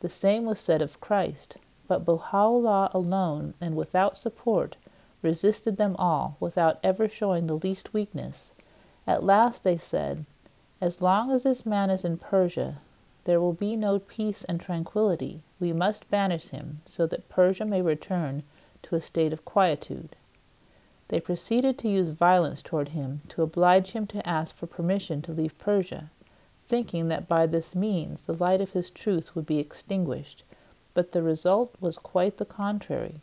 The 0.00 0.10
same 0.10 0.44
was 0.44 0.58
said 0.58 0.82
of 0.82 1.00
Christ, 1.00 1.56
but 1.86 2.04
Baha'u'llah 2.04 2.90
alone 2.92 3.54
and 3.60 3.76
without 3.76 4.16
support 4.16 4.76
resisted 5.22 5.76
them 5.76 5.94
all 5.98 6.36
without 6.40 6.78
ever 6.82 7.08
showing 7.08 7.46
the 7.46 7.58
least 7.58 7.92
weakness. 7.92 8.52
At 9.06 9.24
last 9.24 9.64
they 9.64 9.76
said, 9.76 10.24
As 10.80 11.02
long 11.02 11.30
as 11.30 11.42
this 11.42 11.66
man 11.66 11.90
is 11.90 12.04
in 12.04 12.16
Persia, 12.16 12.78
there 13.30 13.40
will 13.40 13.52
be 13.52 13.76
no 13.76 14.00
peace 14.00 14.42
and 14.48 14.60
tranquillity. 14.60 15.40
We 15.60 15.72
must 15.72 16.10
banish 16.10 16.48
him, 16.48 16.80
so 16.84 17.06
that 17.06 17.28
Persia 17.28 17.64
may 17.64 17.80
return 17.80 18.42
to 18.82 18.96
a 18.96 19.00
state 19.00 19.32
of 19.32 19.44
quietude. 19.44 20.16
They 21.06 21.20
proceeded 21.20 21.78
to 21.78 21.88
use 21.88 22.08
violence 22.10 22.60
toward 22.60 22.88
him, 22.88 23.20
to 23.28 23.42
oblige 23.42 23.92
him 23.92 24.08
to 24.08 24.28
ask 24.28 24.56
for 24.56 24.66
permission 24.66 25.22
to 25.22 25.32
leave 25.32 25.56
Persia, 25.58 26.10
thinking 26.66 27.06
that 27.06 27.28
by 27.28 27.46
this 27.46 27.72
means 27.72 28.24
the 28.24 28.34
light 28.34 28.60
of 28.60 28.72
his 28.72 28.90
truth 28.90 29.36
would 29.36 29.46
be 29.46 29.60
extinguished. 29.60 30.42
But 30.92 31.12
the 31.12 31.22
result 31.22 31.76
was 31.80 31.98
quite 31.98 32.38
the 32.38 32.44
contrary. 32.44 33.20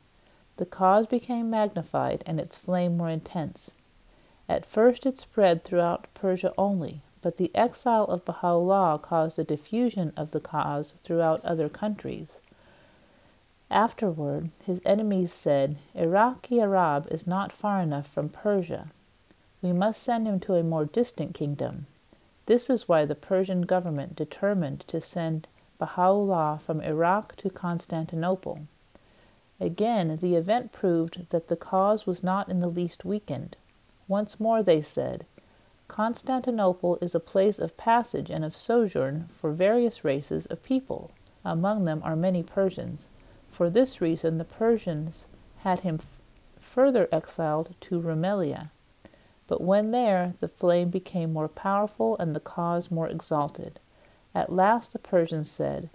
The 0.56 0.66
cause 0.66 1.06
became 1.06 1.50
magnified 1.50 2.24
and 2.26 2.40
its 2.40 2.56
flame 2.56 2.96
more 2.96 3.10
intense. 3.10 3.72
At 4.48 4.66
first 4.66 5.06
it 5.06 5.20
spread 5.20 5.66
throughout 5.66 6.08
Persia 6.14 6.54
only, 6.58 7.02
but 7.22 7.38
the 7.38 7.52
exile 7.56 8.06
of 8.06 8.26
Baha'u'llah 8.26 9.00
caused 9.02 9.40
a 9.40 9.44
diffusion 9.44 10.14
of 10.16 10.32
the 10.32 10.40
cause 10.40 10.94
throughout 11.04 11.44
other 11.44 11.70
countries. 11.70 12.40
Afterward, 13.70 14.50
his 14.64 14.82
enemies 14.86 15.34
said, 15.34 15.78
Iraq-i-Arab 15.94 17.08
is 17.12 17.28
not 17.28 17.52
far 17.52 17.82
enough 17.82 18.08
from 18.08 18.30
Persia. 18.30 18.92
We 19.62 19.74
must 19.74 20.02
send 20.02 20.28
him 20.28 20.40
to 20.42 20.56
a 20.56 20.64
more 20.64 20.86
distant 20.86 21.34
kingdom. 21.34 21.88
This 22.46 22.70
is 22.70 22.88
why 22.88 23.04
the 23.04 23.16
Persian 23.16 23.64
government 23.64 24.16
determined 24.16 24.82
to 24.88 25.02
send 25.02 25.48
Baha'u'llah 25.80 26.62
from 26.66 26.80
Iraq 26.82 27.36
to 27.38 27.50
Constantinople. 27.50 28.62
Again, 29.60 30.20
the 30.22 30.36
event 30.36 30.72
proved 30.72 31.30
that 31.32 31.50
the 31.50 31.58
cause 31.58 32.06
was 32.06 32.24
not 32.24 32.48
in 32.48 32.60
the 32.60 32.70
least 32.70 33.04
weakened. 33.04 33.58
Once 34.08 34.40
more 34.40 34.64
they 34.64 34.82
said, 34.82 35.26
Constantinople 35.88 36.98
is 37.02 37.16
a 37.16 37.20
place 37.20 37.60
of 37.60 37.78
passage 37.78 38.30
and 38.30 38.44
of 38.44 38.56
sojourn 38.56 39.28
for 39.30 39.52
various 39.52 40.04
races 40.04 40.46
of 40.48 40.64
people. 40.64 41.12
Among 41.46 41.86
them 41.86 42.02
are 42.04 42.16
many 42.16 42.44
Persians. 42.44 43.08
For 43.50 43.70
this 43.70 44.02
reason, 44.02 44.38
the 44.38 44.44
Persians 44.44 45.28
had 45.60 45.80
him 45.80 46.00
further 46.60 47.08
exiled 47.12 47.74
to 47.82 48.00
Rumelia. 48.00 48.70
But 49.48 49.62
when 49.62 49.92
there, 49.92 50.34
the 50.40 50.50
flame 50.50 50.90
became 50.90 51.34
more 51.34 51.48
powerful 51.48 52.18
and 52.18 52.36
the 52.36 52.42
cause 52.42 52.92
more 52.92 53.08
exalted. 53.08 53.80
At 54.36 54.52
last 54.52 54.94
the 54.94 55.00
Persians 55.00 55.50
said, 55.50 55.90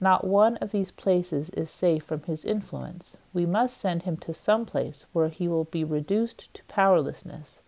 not 0.00 0.26
one 0.26 0.56
of 0.56 0.72
these 0.72 0.90
places 0.90 1.50
is 1.50 1.70
safe 1.70 2.02
from 2.02 2.22
his 2.24 2.44
influence. 2.44 3.16
We 3.32 3.46
must 3.46 3.78
send 3.78 4.02
him 4.02 4.16
to 4.18 4.34
some 4.34 4.66
place 4.66 5.04
where 5.12 5.28
he 5.28 5.46
will 5.46 5.64
be 5.64 5.84
reduced 5.84 6.52
to 6.54 6.64
powerlessness, 6.64 7.62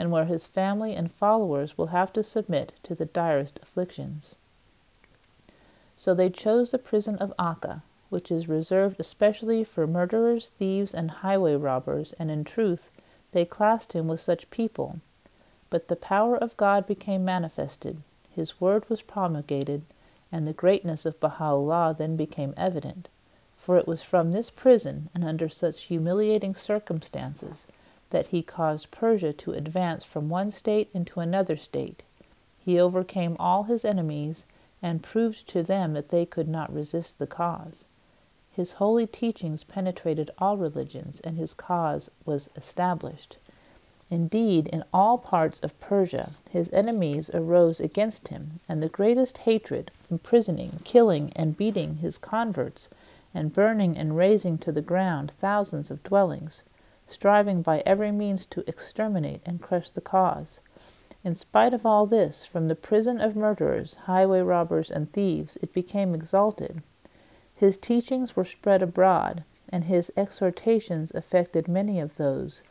and 0.00 0.10
where 0.10 0.24
his 0.24 0.46
family 0.46 0.94
and 0.94 1.12
followers 1.12 1.76
will 1.76 1.88
have 1.88 2.10
to 2.10 2.22
submit 2.22 2.72
to 2.82 2.94
the 2.94 3.04
direst 3.04 3.60
afflictions. 3.62 4.34
So 5.94 6.14
they 6.14 6.30
chose 6.30 6.70
the 6.70 6.78
prison 6.78 7.16
of 7.18 7.34
Akka, 7.38 7.82
which 8.08 8.30
is 8.30 8.48
reserved 8.48 8.98
especially 8.98 9.62
for 9.62 9.86
murderers, 9.86 10.52
thieves, 10.56 10.94
and 10.94 11.10
highway 11.10 11.54
robbers, 11.54 12.14
and 12.18 12.30
in 12.30 12.44
truth 12.44 12.88
they 13.32 13.44
classed 13.44 13.92
him 13.92 14.08
with 14.08 14.22
such 14.22 14.50
people. 14.50 15.00
But 15.68 15.88
the 15.88 15.96
power 15.96 16.34
of 16.34 16.56
God 16.56 16.86
became 16.86 17.22
manifested, 17.22 17.98
his 18.34 18.58
word 18.58 18.88
was 18.88 19.02
promulgated, 19.02 19.82
and 20.32 20.48
the 20.48 20.54
greatness 20.54 21.04
of 21.04 21.20
Baha'u'llah 21.20 21.94
then 21.98 22.16
became 22.16 22.54
evident, 22.56 23.10
for 23.58 23.76
it 23.76 23.86
was 23.86 24.02
from 24.02 24.32
this 24.32 24.48
prison 24.48 25.10
and 25.14 25.24
under 25.24 25.50
such 25.50 25.84
humiliating 25.84 26.54
circumstances 26.54 27.66
that 28.10 28.28
he 28.28 28.42
caused 28.42 28.90
Persia 28.90 29.32
to 29.32 29.52
advance 29.52 30.04
from 30.04 30.28
one 30.28 30.50
state 30.50 30.90
into 30.92 31.20
another 31.20 31.56
state. 31.56 32.02
He 32.58 32.78
overcame 32.78 33.36
all 33.38 33.64
his 33.64 33.84
enemies 33.84 34.44
and 34.82 35.02
proved 35.02 35.48
to 35.48 35.62
them 35.62 35.94
that 35.94 36.10
they 36.10 36.26
could 36.26 36.48
not 36.48 36.72
resist 36.72 37.18
the 37.18 37.26
cause. 37.26 37.84
His 38.52 38.72
holy 38.72 39.06
teachings 39.06 39.64
penetrated 39.64 40.30
all 40.38 40.56
religions, 40.56 41.20
and 41.20 41.38
his 41.38 41.54
cause 41.54 42.10
was 42.24 42.50
established. 42.56 43.38
Indeed, 44.10 44.66
in 44.68 44.82
all 44.92 45.18
parts 45.18 45.60
of 45.60 45.78
Persia 45.78 46.30
his 46.50 46.72
enemies 46.72 47.30
arose 47.32 47.78
against 47.78 48.28
him, 48.28 48.58
and 48.68 48.82
the 48.82 48.88
greatest 48.88 49.38
hatred, 49.38 49.92
imprisoning, 50.10 50.70
killing, 50.84 51.32
and 51.36 51.56
beating 51.56 51.96
his 51.96 52.18
converts, 52.18 52.88
and 53.32 53.52
burning 53.52 53.96
and 53.96 54.16
razing 54.16 54.58
to 54.58 54.72
the 54.72 54.82
ground 54.82 55.30
thousands 55.30 55.90
of 55.90 56.02
dwellings, 56.02 56.62
striving 57.10 57.60
by 57.60 57.82
every 57.84 58.10
means 58.10 58.46
to 58.46 58.64
exterminate 58.66 59.42
and 59.44 59.60
crush 59.60 59.90
the 59.90 60.00
cause. 60.00 60.60
In 61.22 61.34
spite 61.34 61.74
of 61.74 61.84
all 61.84 62.06
this, 62.06 62.46
from 62.46 62.68
the 62.68 62.74
prison 62.74 63.20
of 63.20 63.36
murderers, 63.36 63.94
highway 64.06 64.40
robbers, 64.40 64.90
and 64.90 65.10
thieves, 65.10 65.56
it 65.56 65.74
became 65.74 66.14
exalted. 66.14 66.82
His 67.54 67.76
teachings 67.76 68.34
were 68.34 68.44
spread 68.44 68.80
abroad, 68.80 69.44
and 69.68 69.84
his 69.84 70.10
exhortations 70.16 71.10
affected 71.14 71.68
many 71.68 72.00
of 72.00 72.16
those 72.16 72.62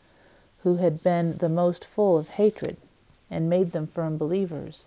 who 0.64 0.78
had 0.78 1.04
been 1.04 1.38
the 1.38 1.50
most 1.50 1.86
full 1.86 2.18
of 2.18 2.30
hatred, 2.30 2.78
and 3.30 3.50
made 3.50 3.72
them 3.72 3.86
firm 3.86 4.18
believers. 4.18 4.86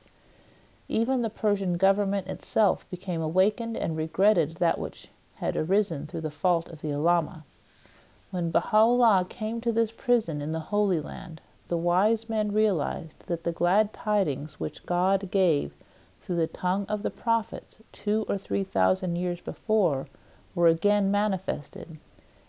Even 0.88 1.22
the 1.22 1.30
Persian 1.30 1.76
government 1.76 2.26
itself 2.26 2.84
became 2.90 3.22
awakened 3.22 3.76
and 3.76 3.96
regretted 3.96 4.56
that 4.56 4.78
which 4.78 5.08
had 5.36 5.56
arisen 5.56 6.06
through 6.06 6.20
the 6.20 6.30
fault 6.30 6.68
of 6.68 6.82
the 6.82 6.90
ulama. 6.90 7.44
When 8.32 8.50
Baha'u'llah 8.50 9.26
came 9.28 9.60
to 9.60 9.72
this 9.72 9.92
prison 9.92 10.40
in 10.40 10.52
the 10.52 10.72
Holy 10.72 11.00
Land, 11.00 11.42
the 11.68 11.76
wise 11.76 12.30
men 12.30 12.50
realized 12.50 13.26
that 13.26 13.44
the 13.44 13.52
glad 13.52 13.92
tidings 13.92 14.58
which 14.58 14.86
God 14.86 15.30
gave 15.30 15.74
through 16.22 16.36
the 16.36 16.46
tongue 16.46 16.86
of 16.88 17.02
the 17.02 17.10
prophets 17.10 17.80
two 17.92 18.24
or 18.30 18.38
three 18.38 18.64
thousand 18.64 19.16
years 19.16 19.42
before 19.42 20.06
were 20.54 20.68
again 20.68 21.10
manifested, 21.10 21.98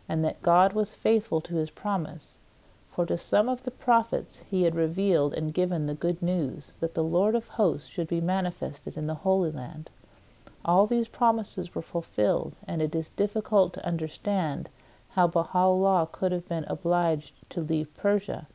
and 0.07 0.23
that 0.23 0.41
God 0.41 0.71
was 0.71 0.95
faithful 0.95 1.41
to 1.41 1.55
his 1.55 1.69
promise 1.69 2.37
for 2.87 3.05
to 3.05 3.17
some 3.17 3.49
of 3.49 3.63
the 3.63 3.69
prophets 3.71 4.45
he 4.49 4.63
had 4.63 4.75
revealed 4.75 5.33
and 5.33 5.53
given 5.53 5.85
the 5.85 5.93
good 5.93 6.21
news 6.21 6.71
that 6.79 6.93
the 6.93 7.03
Lord 7.03 7.35
of 7.35 7.49
hosts 7.49 7.89
should 7.89 8.07
be 8.07 8.21
manifested 8.21 8.95
in 8.95 9.07
the 9.07 9.15
Holy 9.15 9.51
Land. 9.51 9.89
All 10.63 10.87
these 10.87 11.09
promises 11.09 11.75
were 11.75 11.81
fulfilled, 11.81 12.55
and 12.65 12.81
it 12.81 12.95
is 12.95 13.09
difficult 13.09 13.73
to 13.73 13.85
understand 13.85 14.69
how 15.13 15.27
Baha'u'llah 15.27 16.09
could 16.11 16.31
have 16.31 16.47
been 16.47 16.65
obliged 16.67 17.33
to 17.49 17.61
leave 17.61 17.93
Persia 17.95 18.47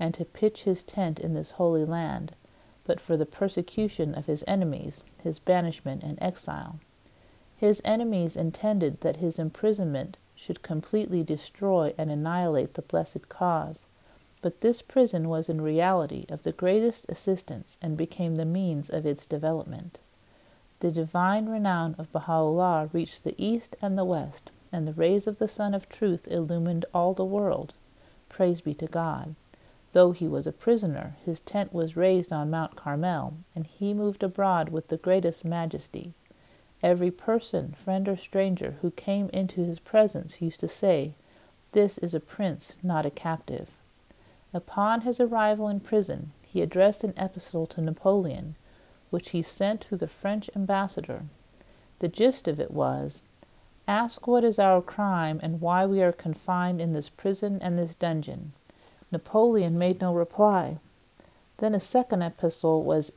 and 0.00 0.14
to 0.14 0.24
pitch 0.24 0.62
his 0.62 0.82
tent 0.82 1.18
in 1.18 1.34
this 1.34 1.52
holy 1.52 1.84
land, 1.84 2.32
but 2.84 3.00
for 3.00 3.16
the 3.16 3.26
persecution 3.26 4.14
of 4.14 4.26
his 4.26 4.42
enemies, 4.46 5.04
his 5.22 5.38
banishment 5.38 6.02
and 6.02 6.16
exile. 6.22 6.80
His 7.56 7.82
enemies 7.84 8.36
intended 8.36 9.00
that 9.00 9.16
his 9.16 9.38
imprisonment 9.38 10.16
should 10.34 10.62
completely 10.62 11.22
destroy 11.22 11.92
and 11.98 12.10
annihilate 12.10 12.74
the 12.74 12.82
blessed 12.82 13.28
cause. 13.28 13.86
But 14.40 14.60
this 14.60 14.80
prison 14.80 15.28
was 15.28 15.48
in 15.48 15.60
reality 15.60 16.24
of 16.28 16.44
the 16.44 16.52
greatest 16.52 17.06
assistance 17.08 17.76
and 17.82 17.96
became 17.96 18.36
the 18.36 18.44
means 18.44 18.88
of 18.88 19.04
its 19.04 19.26
development. 19.26 19.98
The 20.80 20.92
divine 20.92 21.48
renown 21.48 21.96
of 21.98 22.12
Baha'u'llah 22.12 22.90
reached 22.92 23.24
the 23.24 23.34
east 23.36 23.74
and 23.82 23.98
the 23.98 24.04
west, 24.04 24.52
and 24.72 24.86
the 24.86 24.92
rays 24.92 25.26
of 25.26 25.38
the 25.38 25.48
Sun 25.48 25.74
of 25.74 25.88
Truth 25.88 26.28
illumined 26.28 26.84
all 26.92 27.14
the 27.14 27.24
world. 27.24 27.74
Praise 28.28 28.60
be 28.60 28.74
to 28.74 28.86
God. 28.86 29.34
Though 29.92 30.12
he 30.12 30.28
was 30.28 30.46
a 30.46 30.52
prisoner, 30.52 31.16
his 31.24 31.40
tent 31.40 31.72
was 31.72 31.96
raised 31.96 32.32
on 32.32 32.50
Mount 32.50 32.76
Carmel, 32.76 33.34
and 33.54 33.66
he 33.66 33.94
moved 33.94 34.22
abroad 34.22 34.68
with 34.68 34.88
the 34.88 34.98
greatest 34.98 35.44
majesty. 35.44 36.12
Every 36.82 37.10
person, 37.10 37.72
friend 37.72 38.08
or 38.08 38.16
stranger, 38.16 38.76
who 38.82 38.90
came 38.90 39.30
into 39.30 39.64
his 39.64 39.78
presence 39.78 40.40
used 40.40 40.60
to 40.60 40.68
say, 40.68 41.14
This 41.72 41.98
is 41.98 42.14
a 42.14 42.20
prince, 42.20 42.76
not 42.82 43.06
a 43.06 43.10
captive. 43.10 43.70
Upon 44.54 45.00
his 45.00 45.18
arrival 45.18 45.68
in 45.68 45.80
prison, 45.80 46.32
he 46.46 46.62
addressed 46.62 47.02
an 47.02 47.14
epistle 47.16 47.66
to 47.66 47.80
Napoleon, 47.80 48.54
which 49.10 49.30
he 49.30 49.42
sent 49.42 49.80
to 49.82 49.96
the 49.96 50.06
French 50.06 50.48
ambassador. 50.54 51.24
The 51.98 52.08
gist 52.08 52.46
of 52.46 52.60
it 52.60 52.70
was 52.70 53.22
Ask 53.88 54.26
what 54.26 54.44
is 54.44 54.58
our 54.58 54.82
crime 54.82 55.40
and 55.42 55.62
why 55.62 55.86
we 55.86 56.02
are 56.02 56.12
confined 56.12 56.78
in 56.78 56.92
this 56.92 57.08
prison 57.08 57.58
and 57.62 57.78
this 57.78 57.94
dungeon. 57.94 58.52
Napoleon 59.10 59.78
made 59.78 59.98
no 59.98 60.12
reply. 60.12 60.76
Then 61.56 61.74
a 61.74 61.80
second 61.80 62.20
epistle 62.20 62.82
was 62.82 63.12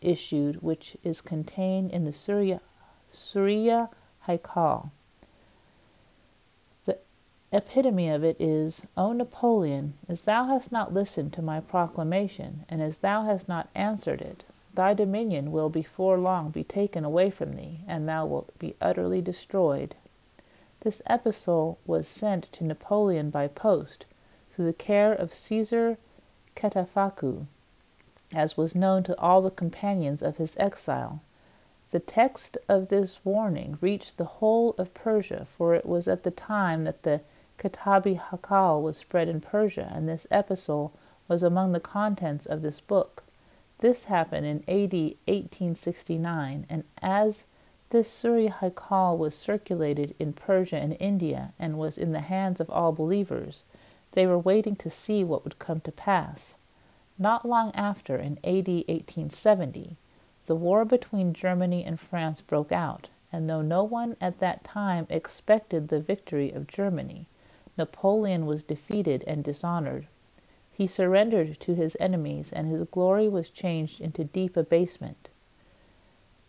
issued, 0.00 0.62
which 0.62 0.96
is 1.04 1.20
contained 1.20 1.90
in 1.90 2.06
the 2.06 2.14
Surya, 2.14 2.62
Surya 3.12 3.90
Haikal. 4.26 4.88
The 6.86 6.96
epitome 7.52 8.08
of 8.08 8.24
it 8.24 8.40
is, 8.40 8.86
O 8.96 9.12
Napoleon, 9.12 9.94
as 10.08 10.22
thou 10.22 10.44
hast 10.44 10.72
not 10.72 10.94
listened 10.94 11.34
to 11.34 11.42
my 11.42 11.60
proclamation, 11.60 12.64
and 12.70 12.80
as 12.80 12.98
thou 12.98 13.24
hast 13.24 13.50
not 13.50 13.68
answered 13.74 14.22
it, 14.22 14.44
thy 14.72 14.94
dominion 14.94 15.52
will 15.52 15.68
before 15.68 16.16
long 16.16 16.48
be 16.48 16.64
taken 16.64 17.04
away 17.04 17.28
from 17.28 17.54
thee, 17.54 17.80
and 17.86 18.08
thou 18.08 18.24
wilt 18.24 18.58
be 18.58 18.74
utterly 18.80 19.20
destroyed. 19.20 19.94
This 20.86 21.02
epistle 21.06 21.78
was 21.84 22.06
sent 22.06 22.44
to 22.52 22.62
Napoleon 22.62 23.30
by 23.30 23.48
post, 23.48 24.06
through 24.52 24.66
the 24.66 24.72
care 24.72 25.12
of 25.12 25.34
Caesar 25.34 25.98
Catafago, 26.54 27.46
as 28.32 28.56
was 28.56 28.76
known 28.76 29.02
to 29.02 29.18
all 29.18 29.42
the 29.42 29.50
companions 29.50 30.22
of 30.22 30.36
his 30.36 30.56
exile. 30.58 31.22
The 31.90 31.98
text 31.98 32.56
of 32.68 32.86
this 32.86 33.18
warning 33.24 33.78
reached 33.80 34.16
the 34.16 34.38
whole 34.38 34.76
of 34.78 34.94
Persia, 34.94 35.48
for 35.50 35.74
it 35.74 35.86
was 35.86 36.06
at 36.06 36.22
the 36.22 36.30
time 36.30 36.84
that 36.84 37.02
the 37.02 37.20
Kitab-i-Haykal 37.58 38.80
was 38.80 38.96
spread 38.96 39.28
in 39.28 39.40
Persia, 39.40 39.90
and 39.92 40.08
this 40.08 40.28
epistle 40.30 40.92
was 41.26 41.42
among 41.42 41.72
the 41.72 41.80
contents 41.80 42.46
of 42.46 42.62
this 42.62 42.78
book. 42.78 43.24
This 43.78 44.04
happened 44.04 44.46
in 44.46 44.58
AD 44.68 44.92
1869, 45.26 46.64
and 46.70 46.84
as 47.02 47.44
this 47.90 48.10
Surya 48.10 48.50
Haikal 48.60 49.16
was 49.16 49.34
circulated 49.34 50.14
in 50.18 50.32
Persia 50.32 50.76
and 50.76 50.96
India 50.98 51.52
and 51.58 51.78
was 51.78 51.96
in 51.96 52.12
the 52.12 52.20
hands 52.20 52.60
of 52.60 52.68
all 52.68 52.92
believers, 52.92 53.62
they 54.12 54.26
were 54.26 54.38
waiting 54.38 54.74
to 54.76 54.90
see 54.90 55.22
what 55.22 55.44
would 55.44 55.58
come 55.58 55.80
to 55.80 55.92
pass. 55.92 56.56
Not 57.18 57.48
long 57.48 57.74
after, 57.74 58.16
in 58.16 58.38
AD 58.44 58.68
1870, 58.68 59.96
the 60.46 60.56
war 60.56 60.84
between 60.84 61.32
Germany 61.32 61.84
and 61.84 61.98
France 62.00 62.40
broke 62.40 62.72
out, 62.72 63.08
and 63.32 63.48
though 63.48 63.62
no 63.62 63.84
one 63.84 64.16
at 64.20 64.38
that 64.40 64.64
time 64.64 65.06
expected 65.08 65.88
the 65.88 66.00
victory 66.00 66.50
of 66.50 66.66
Germany, 66.66 67.26
Napoleon 67.78 68.46
was 68.46 68.62
defeated 68.62 69.22
and 69.26 69.44
dishonored. 69.44 70.06
He 70.72 70.86
surrendered 70.86 71.58
to 71.60 71.74
his 71.74 71.96
enemies, 72.00 72.52
and 72.52 72.66
his 72.66 72.84
glory 72.84 73.28
was 73.28 73.50
changed 73.50 74.00
into 74.00 74.24
deep 74.24 74.56
abasement. 74.56 75.30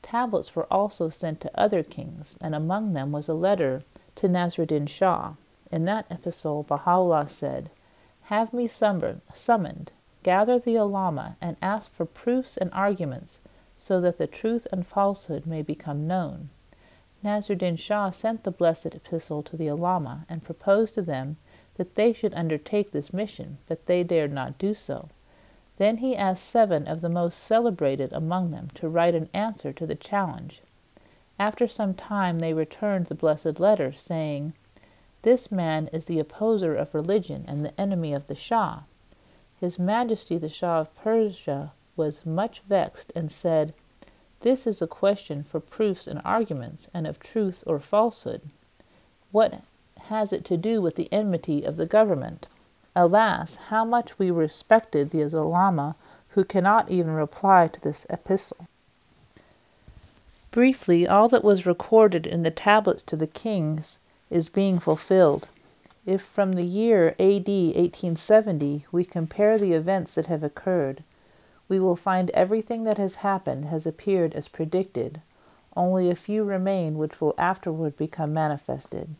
Tablets 0.07 0.55
were 0.55 0.71
also 0.71 1.09
sent 1.09 1.41
to 1.41 1.59
other 1.59 1.83
kings, 1.83 2.37
and 2.39 2.55
among 2.55 2.93
them 2.93 3.11
was 3.11 3.27
a 3.27 3.33
letter 3.33 3.83
to 4.15 4.29
Nasruddin 4.29 4.87
Shah. 4.87 5.33
In 5.69 5.83
that 5.83 6.05
epistle, 6.09 6.63
Baha'u'llah 6.63 7.27
said, 7.27 7.69
Have 8.23 8.53
me 8.53 8.67
summoned, 8.67 9.91
gather 10.23 10.59
the 10.59 10.77
ulama 10.77 11.35
and 11.41 11.57
ask 11.61 11.91
for 11.91 12.05
proofs 12.05 12.55
and 12.55 12.71
arguments 12.71 13.41
so 13.75 13.99
that 13.99 14.17
the 14.17 14.27
truth 14.27 14.65
and 14.71 14.87
falsehood 14.87 15.45
may 15.45 15.61
become 15.61 16.07
known. 16.07 16.51
Nasruddin 17.21 17.77
Shah 17.77 18.11
sent 18.11 18.45
the 18.45 18.51
blessed 18.51 18.95
epistle 18.95 19.43
to 19.43 19.57
the 19.57 19.67
ulama 19.67 20.25
and 20.29 20.41
proposed 20.41 20.95
to 20.95 21.01
them 21.01 21.35
that 21.75 21.95
they 21.95 22.13
should 22.13 22.33
undertake 22.33 22.91
this 22.91 23.11
mission, 23.11 23.57
but 23.67 23.87
they 23.87 24.05
dared 24.05 24.31
not 24.31 24.57
do 24.57 24.73
so. 24.73 25.09
Then 25.77 25.97
he 25.97 26.15
asked 26.15 26.43
seven 26.43 26.87
of 26.87 27.01
the 27.01 27.09
most 27.09 27.39
celebrated 27.39 28.11
among 28.11 28.51
them 28.51 28.69
to 28.75 28.89
write 28.89 29.15
an 29.15 29.29
answer 29.33 29.71
to 29.73 29.85
the 29.85 29.95
challenge. 29.95 30.61
After 31.39 31.67
some 31.67 31.93
time 31.93 32.39
they 32.39 32.53
returned 32.53 33.05
the 33.05 33.15
blessed 33.15 33.59
letter, 33.59 33.91
saying, 33.93 34.53
This 35.21 35.51
man 35.51 35.87
is 35.93 36.05
the 36.05 36.19
opposer 36.19 36.75
of 36.75 36.95
religion 36.95 37.45
and 37.47 37.63
the 37.63 37.79
enemy 37.79 38.13
of 38.13 38.25
the 38.25 38.35
Shah. 38.35 38.81
His 39.59 39.77
Majesty 39.77 40.37
the 40.37 40.49
Shah 40.49 40.81
of 40.81 40.95
Persia 40.95 41.73
was 41.95 42.25
much 42.25 42.61
vexed 42.67 43.11
and 43.15 43.31
said, 43.31 43.73
This 44.41 44.65
is 44.65 44.81
a 44.81 44.87
question 44.87 45.43
for 45.43 45.59
proofs 45.59 46.07
and 46.07 46.21
arguments, 46.25 46.87
and 46.93 47.05
of 47.05 47.19
truth 47.19 47.63
or 47.67 47.79
falsehood. 47.79 48.41
What 49.31 49.61
has 50.05 50.33
it 50.33 50.45
to 50.45 50.57
do 50.57 50.81
with 50.81 50.95
the 50.95 51.11
enmity 51.11 51.63
of 51.63 51.75
the 51.75 51.85
government? 51.85 52.47
Alas, 52.99 53.57
how 53.67 53.85
much 53.85 54.17
we 54.17 54.31
respected 54.31 55.11
the 55.11 55.21
ulama 55.21 55.95
who 56.29 56.43
cannot 56.43 56.89
even 56.89 57.11
reply 57.11 57.67
to 57.67 57.79
this 57.79 58.07
epistle. 58.09 58.65
Briefly, 60.51 61.07
all 61.07 61.29
that 61.29 61.43
was 61.43 61.67
recorded 61.67 62.25
in 62.25 62.41
the 62.41 62.49
tablets 62.49 63.03
to 63.03 63.15
the 63.15 63.27
kings 63.27 63.99
is 64.31 64.49
being 64.49 64.79
fulfilled. 64.79 65.49
If 66.07 66.23
from 66.23 66.53
the 66.53 66.65
year 66.65 67.09
AD 67.19 67.47
1870 67.47 68.87
we 68.91 69.05
compare 69.05 69.59
the 69.59 69.73
events 69.73 70.15
that 70.15 70.25
have 70.25 70.43
occurred, 70.43 71.03
we 71.69 71.79
will 71.79 71.95
find 71.95 72.31
everything 72.31 72.83
that 72.85 72.97
has 72.97 73.15
happened 73.15 73.65
has 73.65 73.85
appeared 73.85 74.33
as 74.33 74.47
predicted, 74.47 75.21
only 75.75 76.09
a 76.09 76.15
few 76.15 76.43
remain 76.43 76.97
which 76.97 77.21
will 77.21 77.35
afterward 77.37 77.95
become 77.95 78.33
manifested. 78.33 79.13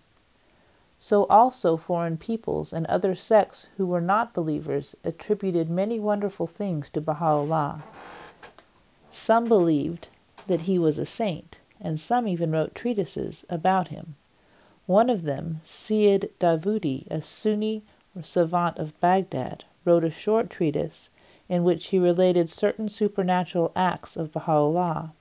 So 0.99 1.25
also 1.25 1.77
foreign 1.77 2.17
peoples 2.17 2.73
and 2.73 2.85
other 2.87 3.13
sects 3.15 3.67
who 3.77 3.85
were 3.85 4.01
not 4.01 4.33
believers 4.33 4.95
attributed 5.03 5.69
many 5.69 5.99
wonderful 5.99 6.47
things 6.47 6.89
to 6.91 7.01
Baha'u'llah. 7.01 7.83
Some 9.11 9.45
believed 9.45 10.09
that 10.47 10.61
he 10.61 10.79
was 10.79 10.97
a 10.97 11.05
saint, 11.05 11.59
and 11.79 11.99
some 11.99 12.27
even 12.27 12.51
wrote 12.51 12.73
treatises 12.73 13.45
about 13.49 13.89
him. 13.89 14.15
One 14.85 15.09
of 15.09 15.23
them, 15.23 15.59
Syed 15.63 16.29
Davudi, 16.39 17.05
a 17.11 17.21
Sunni 17.21 17.83
savant 18.23 18.77
of 18.77 18.99
Baghdad, 18.99 19.65
wrote 19.85 20.03
a 20.03 20.11
short 20.11 20.49
treatise 20.49 21.09
in 21.47 21.63
which 21.63 21.87
he 21.87 21.99
related 21.99 22.49
certain 22.49 22.89
supernatural 22.89 23.71
acts 23.75 24.17
of 24.17 24.31
Baha'u'llah. 24.31 25.11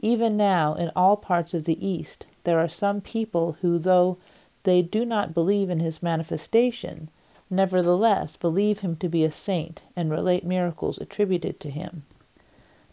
Even 0.00 0.36
now, 0.36 0.74
in 0.74 0.90
all 0.94 1.16
parts 1.16 1.54
of 1.54 1.64
the 1.64 1.86
East, 1.86 2.26
there 2.44 2.58
are 2.58 2.68
some 2.68 3.00
people 3.00 3.56
who, 3.60 3.78
though 3.78 4.18
they 4.64 4.82
do 4.82 5.04
not 5.04 5.34
believe 5.34 5.70
in 5.70 5.80
his 5.80 6.02
manifestation, 6.02 7.10
nevertheless 7.50 8.36
believe 8.36 8.80
him 8.80 8.96
to 8.96 9.08
be 9.08 9.24
a 9.24 9.30
saint 9.30 9.82
and 9.96 10.10
relate 10.10 10.44
miracles 10.44 10.98
attributed 10.98 11.60
to 11.60 11.70
him. 11.70 12.02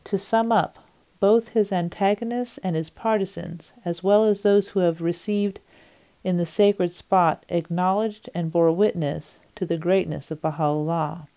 To 0.05 0.17
sum 0.17 0.51
up, 0.51 0.77
both 1.19 1.49
his 1.49 1.71
antagonists 1.71 2.57
and 2.59 2.75
his 2.75 2.89
partisans, 2.89 3.73
as 3.83 4.03
well 4.03 4.25
as 4.25 4.43
those 4.43 4.69
who 4.69 4.81
have 4.81 5.01
received 5.01 5.59
in 6.23 6.37
the 6.37 6.45
sacred 6.45 6.91
spot 6.91 7.45
acknowledged 7.49 8.29
and 8.33 8.51
bore 8.51 8.71
witness 8.71 9.39
to 9.55 9.65
the 9.65 9.77
greatness 9.77 10.31
of 10.31 10.41
Baha'u'llah. 10.41 11.27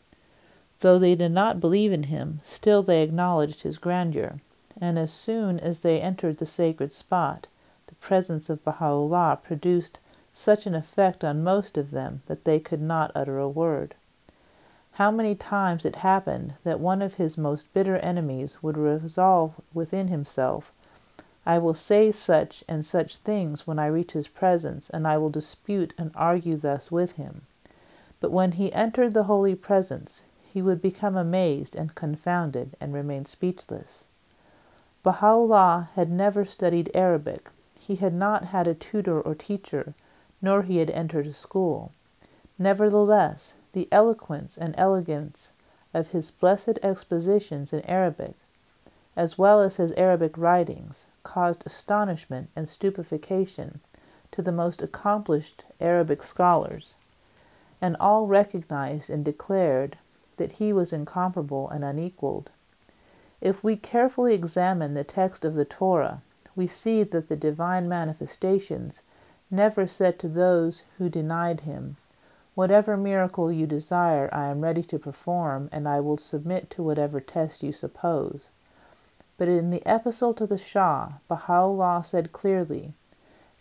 Though 0.80 0.98
they 0.98 1.14
did 1.14 1.32
not 1.32 1.60
believe 1.60 1.92
in 1.92 2.04
him, 2.04 2.40
still 2.44 2.82
they 2.82 3.02
acknowledged 3.02 3.62
his 3.62 3.78
grandeur, 3.78 4.40
and 4.80 4.98
as 4.98 5.12
soon 5.12 5.58
as 5.58 5.80
they 5.80 6.00
entered 6.00 6.38
the 6.38 6.46
sacred 6.46 6.92
spot, 6.92 7.48
the 7.88 7.94
presence 7.96 8.48
of 8.48 8.64
Baha'u'llah 8.64 9.40
produced 9.42 10.00
such 10.38 10.66
an 10.66 10.74
effect 10.74 11.24
on 11.24 11.42
most 11.42 11.77
of 11.77 11.90
them 11.90 12.22
that 12.27 12.44
they 12.44 12.61
could 12.61 12.81
not 12.81 13.11
utter 13.14 13.38
a 13.38 13.48
word. 13.48 13.94
How 14.92 15.11
many 15.11 15.35
times 15.35 15.85
it 15.85 15.96
happened 15.96 16.55
that 16.64 16.81
one 16.81 17.03
of 17.03 17.14
his 17.14 17.37
most 17.37 17.72
bitter 17.72 17.96
enemies 17.96 18.57
would 18.62 18.77
resolve 18.77 19.55
within 19.74 20.09
himself 20.09 20.72
I 21.48 21.57
will 21.57 21.72
say 21.72 22.12
such 22.12 22.62
and 22.68 22.85
such 22.85 23.16
things 23.16 23.66
when 23.66 23.79
I 23.79 23.87
reach 23.87 24.12
his 24.12 24.29
presence, 24.29 24.90
and 24.90 25.09
I 25.09 25.16
will 25.16 25.31
dispute 25.31 25.94
and 25.96 26.11
argue 26.14 26.59
thus 26.59 26.90
with 26.90 27.12
him. 27.12 27.40
But 28.20 28.33
when 28.33 28.53
he 28.53 28.70
entered 28.74 29.14
the 29.14 29.22
holy 29.22 29.55
presence, 29.55 30.24
he 30.53 30.61
would 30.61 30.83
become 30.83 31.16
amazed 31.16 31.74
and 31.74 31.94
confounded 31.94 32.77
and 32.83 32.92
remain 32.92 33.24
speechless. 33.24 34.09
Baha'u'llah 35.03 35.88
had 35.94 36.11
never 36.11 36.44
studied 36.44 36.90
Arabic. 36.92 37.48
He 37.81 37.96
had 37.96 38.12
not 38.12 38.46
had 38.46 38.66
a 38.66 38.74
tutor 38.74 39.18
or 39.18 39.35
teacher, 39.35 39.94
nor 40.40 40.62
he 40.62 40.79
had 40.79 40.90
entered 40.90 41.27
a 41.27 41.35
school. 41.35 41.92
Nevertheless, 42.59 43.55
the 43.72 43.88
eloquence 43.92 44.57
and 44.57 44.74
elegance 44.79 45.53
of 45.94 46.09
his 46.09 46.31
blessed 46.31 46.79
expositions 46.83 47.72
in 47.72 47.81
Arabic, 47.83 48.35
as 49.16 49.38
well 49.38 49.61
as 49.61 49.77
his 49.77 49.92
Arabic 49.92 50.37
writings, 50.37 51.07
caused 51.22 51.66
astonishment 51.66 52.51
and 52.55 52.68
stupefaction 52.68 53.81
to 54.31 54.42
the 54.42 54.53
most 54.53 54.83
accomplished 54.83 55.64
Arabic 55.81 56.22
scholars, 56.22 56.94
and 57.81 57.96
all 57.98 58.27
recognized 58.27 59.11
and 59.11 59.24
declared 59.24 59.98
that 60.37 60.53
he 60.53 60.72
was 60.72 60.92
incomparable 60.92 61.68
and 61.70 61.85
unequaled. 61.85 62.51
If 63.40 63.62
we 63.62 63.77
carefully 63.77 64.35
examine 64.35 64.94
the 64.94 65.05
text 65.05 65.44
of 65.44 65.55
the 65.55 65.64
Torah, 65.64 66.22
we 66.57 66.66
see 66.66 67.03
that 67.05 67.29
the 67.29 67.37
divine 67.37 67.88
manifestations 67.88 69.03
never 69.50 69.87
said 69.87 70.18
to 70.18 70.28
those 70.28 70.82
who 70.98 71.08
denied 71.08 71.61
him, 71.61 71.96
Whatever 72.54 72.96
miracle 72.96 73.52
you 73.52 73.66
desire, 73.66 74.28
I 74.32 74.46
am 74.46 74.62
ready 74.62 74.82
to 74.82 74.98
perform, 74.98 75.68
and 75.70 75.88
I 75.88 76.00
will 76.00 76.18
submit 76.18 76.70
to 76.70 76.82
whatever 76.82 77.20
test 77.20 77.62
you 77.62 77.72
suppose. 77.72 78.48
But 79.37 79.46
in 79.46 79.70
the 79.70 79.82
epistle 79.87 80.34
to 80.34 80.46
the 80.46 80.58
Shah, 80.58 81.12
Baha'u'llah 81.28 82.04
said 82.04 82.32
clearly, 82.32 82.94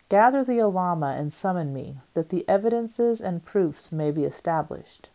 Gather 0.08 0.42
the 0.42 0.58
ulama 0.58 1.14
and 1.16 1.32
summon 1.32 1.72
me, 1.72 1.98
that 2.14 2.30
the 2.30 2.44
evidences 2.48 3.20
and 3.20 3.44
proofs 3.44 3.92
may 3.92 4.10
be 4.10 4.24
established. 4.24 5.10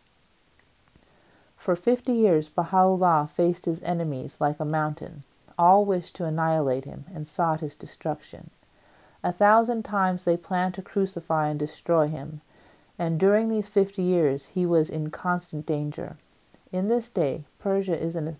For 1.58 1.76
fifty 1.76 2.12
years, 2.12 2.48
Baha'u'llah 2.48 3.28
faced 3.28 3.66
his 3.66 3.82
enemies 3.82 4.36
like 4.40 4.60
a 4.60 4.64
mountain. 4.64 5.24
All 5.58 5.84
wished 5.84 6.16
to 6.16 6.24
annihilate 6.24 6.84
him 6.84 7.04
and 7.14 7.28
sought 7.28 7.60
his 7.60 7.74
destruction. 7.74 8.50
A 9.24 9.32
thousand 9.32 9.86
times 9.86 10.24
they 10.24 10.36
planned 10.36 10.74
to 10.74 10.82
crucify 10.82 11.48
and 11.48 11.58
destroy 11.58 12.08
him, 12.08 12.42
and 12.98 13.18
during 13.18 13.48
these 13.48 13.68
fifty 13.68 14.02
years 14.02 14.48
he 14.52 14.66
was 14.66 14.90
in 14.90 15.08
constant 15.08 15.64
danger. 15.64 16.18
In 16.70 16.88
this 16.88 17.08
day, 17.08 17.44
Persia 17.58 17.98
is 17.98 18.14
in 18.14 18.28
a, 18.28 18.36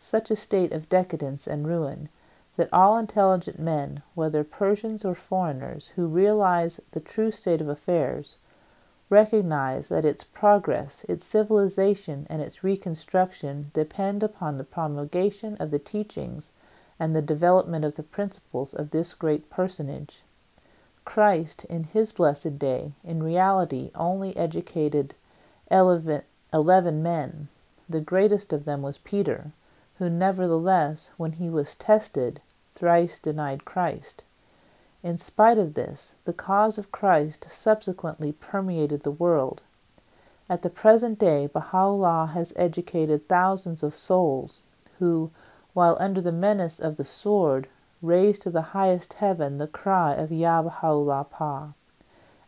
such 0.00 0.32
a 0.32 0.36
state 0.36 0.72
of 0.72 0.88
decadence 0.88 1.46
and 1.46 1.68
ruin 1.68 2.08
that 2.56 2.68
all 2.72 2.98
intelligent 2.98 3.60
men, 3.60 4.02
whether 4.16 4.42
Persians 4.42 5.04
or 5.04 5.14
foreigners, 5.14 5.92
who 5.94 6.08
realize 6.08 6.80
the 6.90 7.00
true 7.00 7.30
state 7.30 7.60
of 7.60 7.68
affairs, 7.68 8.34
recognize 9.08 9.86
that 9.86 10.04
its 10.04 10.24
progress, 10.24 11.04
its 11.08 11.24
civilization, 11.24 12.26
and 12.28 12.42
its 12.42 12.64
reconstruction 12.64 13.70
depend 13.72 14.24
upon 14.24 14.58
the 14.58 14.64
promulgation 14.64 15.56
of 15.58 15.70
the 15.70 15.78
teachings 15.78 16.50
and 16.98 17.14
the 17.14 17.22
development 17.22 17.84
of 17.84 17.96
the 17.96 18.02
principles 18.02 18.72
of 18.74 18.90
this 18.90 19.14
great 19.14 19.50
personage. 19.50 20.22
Christ, 21.04 21.64
in 21.66 21.84
his 21.84 22.12
blessed 22.12 22.58
day, 22.58 22.92
in 23.04 23.22
reality 23.22 23.90
only 23.94 24.36
educated 24.36 25.14
eleven 25.70 27.02
men. 27.02 27.48
The 27.88 28.00
greatest 28.00 28.52
of 28.52 28.64
them 28.64 28.82
was 28.82 28.98
Peter, 28.98 29.52
who 29.98 30.10
nevertheless, 30.10 31.10
when 31.16 31.32
he 31.32 31.48
was 31.48 31.74
tested, 31.74 32.40
thrice 32.74 33.18
denied 33.18 33.64
Christ. 33.64 34.24
In 35.02 35.18
spite 35.18 35.58
of 35.58 35.74
this, 35.74 36.14
the 36.24 36.32
cause 36.32 36.78
of 36.78 36.90
Christ 36.90 37.46
subsequently 37.50 38.32
permeated 38.32 39.02
the 39.02 39.10
world. 39.10 39.62
At 40.48 40.62
the 40.62 40.70
present 40.70 41.18
day, 41.18 41.46
Baha'u'llah 41.46 42.30
has 42.34 42.52
educated 42.56 43.28
thousands 43.28 43.82
of 43.82 43.94
souls 43.94 44.60
who, 44.98 45.30
while 45.76 45.98
under 46.00 46.22
the 46.22 46.32
menace 46.32 46.80
of 46.80 46.96
the 46.96 47.04
sword, 47.04 47.68
raised 48.00 48.40
to 48.40 48.48
the 48.48 48.72
highest 48.72 49.12
heaven 49.12 49.58
the 49.58 49.66
cry 49.66 50.14
of 50.14 50.32
Ya 50.32 50.62
Baha'u'l-Abha. 50.62 51.74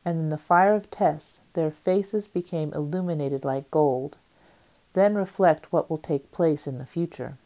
And 0.02 0.18
in 0.18 0.28
the 0.30 0.38
fire 0.38 0.74
of 0.74 0.90
tests, 0.90 1.40
their 1.52 1.70
faces 1.70 2.26
became 2.26 2.72
illuminated 2.72 3.44
like 3.44 3.70
gold. 3.70 4.16
Then 4.94 5.14
reflect 5.14 5.70
what 5.70 5.90
will 5.90 5.98
take 5.98 6.32
place 6.32 6.66
in 6.66 6.78
the 6.78 6.86
future. 6.86 7.36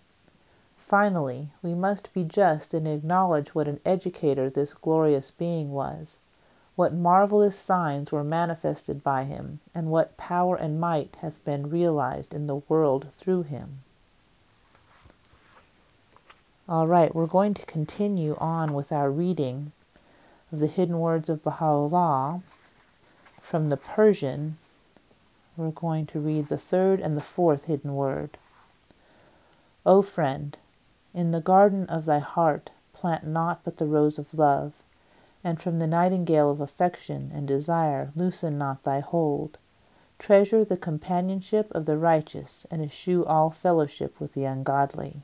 Finally, 0.76 1.48
we 1.64 1.74
must 1.74 2.14
be 2.14 2.22
just 2.22 2.72
and 2.72 2.86
acknowledge 2.86 3.52
what 3.52 3.66
an 3.66 3.80
educator 3.84 4.48
this 4.48 4.74
glorious 4.74 5.32
being 5.32 5.72
was, 5.72 6.20
what 6.76 6.94
marvelous 6.94 7.58
signs 7.58 8.12
were 8.12 8.22
manifested 8.22 9.02
by 9.02 9.24
him, 9.24 9.58
and 9.74 9.90
what 9.90 10.16
power 10.16 10.54
and 10.54 10.78
might 10.78 11.16
have 11.22 11.44
been 11.44 11.68
realized 11.68 12.32
in 12.32 12.46
the 12.46 12.62
world 12.68 13.08
through 13.18 13.42
him. 13.42 13.80
All 16.68 16.86
right, 16.86 17.12
we're 17.12 17.26
going 17.26 17.54
to 17.54 17.66
continue 17.66 18.36
on 18.38 18.72
with 18.72 18.92
our 18.92 19.10
reading 19.10 19.72
of 20.52 20.60
the 20.60 20.68
hidden 20.68 21.00
words 21.00 21.28
of 21.28 21.42
Baha'u'llah 21.42 22.40
from 23.40 23.68
the 23.68 23.76
Persian. 23.76 24.58
We're 25.56 25.72
going 25.72 26.06
to 26.06 26.20
read 26.20 26.48
the 26.48 26.56
third 26.56 27.00
and 27.00 27.16
the 27.16 27.20
fourth 27.20 27.64
hidden 27.64 27.96
word. 27.96 28.38
O 29.84 30.02
friend, 30.02 30.56
in 31.12 31.32
the 31.32 31.40
garden 31.40 31.84
of 31.86 32.04
thy 32.04 32.20
heart 32.20 32.70
plant 32.92 33.26
naught 33.26 33.62
but 33.64 33.78
the 33.78 33.86
rose 33.86 34.16
of 34.16 34.32
love, 34.32 34.72
and 35.42 35.60
from 35.60 35.80
the 35.80 35.88
nightingale 35.88 36.48
of 36.48 36.60
affection 36.60 37.32
and 37.34 37.48
desire 37.48 38.12
loosen 38.14 38.56
not 38.56 38.84
thy 38.84 39.00
hold. 39.00 39.58
Treasure 40.20 40.64
the 40.64 40.76
companionship 40.76 41.72
of 41.72 41.86
the 41.86 41.98
righteous, 41.98 42.66
and 42.70 42.80
eschew 42.80 43.24
all 43.26 43.50
fellowship 43.50 44.20
with 44.20 44.34
the 44.34 44.44
ungodly. 44.44 45.22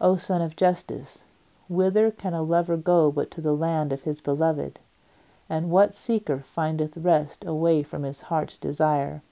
O 0.00 0.16
Sun 0.16 0.42
of 0.42 0.56
Justice, 0.56 1.24
whither 1.68 2.10
can 2.10 2.34
a 2.34 2.42
lover 2.42 2.76
go 2.76 3.10
but 3.10 3.30
to 3.30 3.40
the 3.40 3.54
land 3.54 3.92
of 3.92 4.02
his 4.02 4.20
beloved? 4.20 4.78
And 5.48 5.70
what 5.70 5.94
seeker 5.94 6.44
findeth 6.46 6.96
rest 6.96 7.44
away 7.44 7.82
from 7.82 8.02
his 8.02 8.22
heart's 8.22 8.58
desire? 8.58 9.22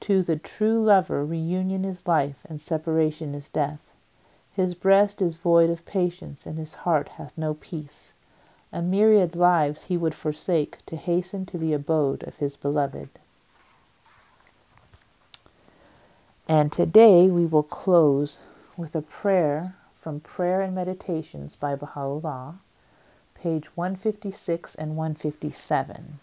To 0.00 0.22
the 0.22 0.36
true 0.36 0.82
lover 0.82 1.24
reunion 1.24 1.84
is 1.84 2.06
life, 2.06 2.36
and 2.48 2.60
separation 2.60 3.34
is 3.34 3.48
death. 3.48 3.90
His 4.54 4.74
breast 4.74 5.20
is 5.20 5.36
void 5.36 5.70
of 5.70 5.84
patience, 5.84 6.46
and 6.46 6.58
his 6.58 6.74
heart 6.74 7.10
hath 7.10 7.36
no 7.36 7.54
peace. 7.54 8.14
A 8.72 8.80
myriad 8.80 9.36
lives 9.36 9.84
he 9.84 9.96
would 9.96 10.14
forsake 10.14 10.78
to 10.86 10.96
hasten 10.96 11.44
to 11.46 11.58
the 11.58 11.74
abode 11.74 12.22
of 12.22 12.36
his 12.36 12.56
beloved. 12.56 13.10
And 16.48 16.72
today 16.72 17.28
we 17.28 17.44
will 17.44 17.62
close 17.62 18.38
with 18.76 18.94
a 18.94 19.02
prayer 19.02 19.74
from 20.02 20.18
Prayer 20.18 20.60
and 20.60 20.74
Meditations 20.74 21.54
by 21.54 21.76
Baha'u'llah, 21.76 22.56
page 23.36 23.76
156 23.76 24.74
and 24.74 24.96
157. 24.96 26.18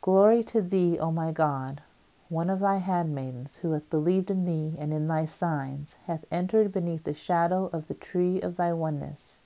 Glory 0.00 0.42
to 0.42 0.60
thee, 0.60 0.98
O 0.98 1.12
my 1.12 1.30
God! 1.30 1.82
One 2.28 2.50
of 2.50 2.58
thy 2.58 2.78
handmaidens, 2.78 3.58
who 3.58 3.70
hath 3.74 3.88
believed 3.90 4.28
in 4.28 4.44
thee 4.44 4.76
and 4.76 4.92
in 4.92 5.06
thy 5.06 5.24
signs, 5.24 5.94
hath 6.08 6.24
entered 6.32 6.72
beneath 6.72 7.04
the 7.04 7.14
shadow 7.14 7.70
of 7.72 7.86
the 7.86 7.94
tree 7.94 8.40
of 8.40 8.56
thy 8.56 8.72
oneness. 8.72 9.38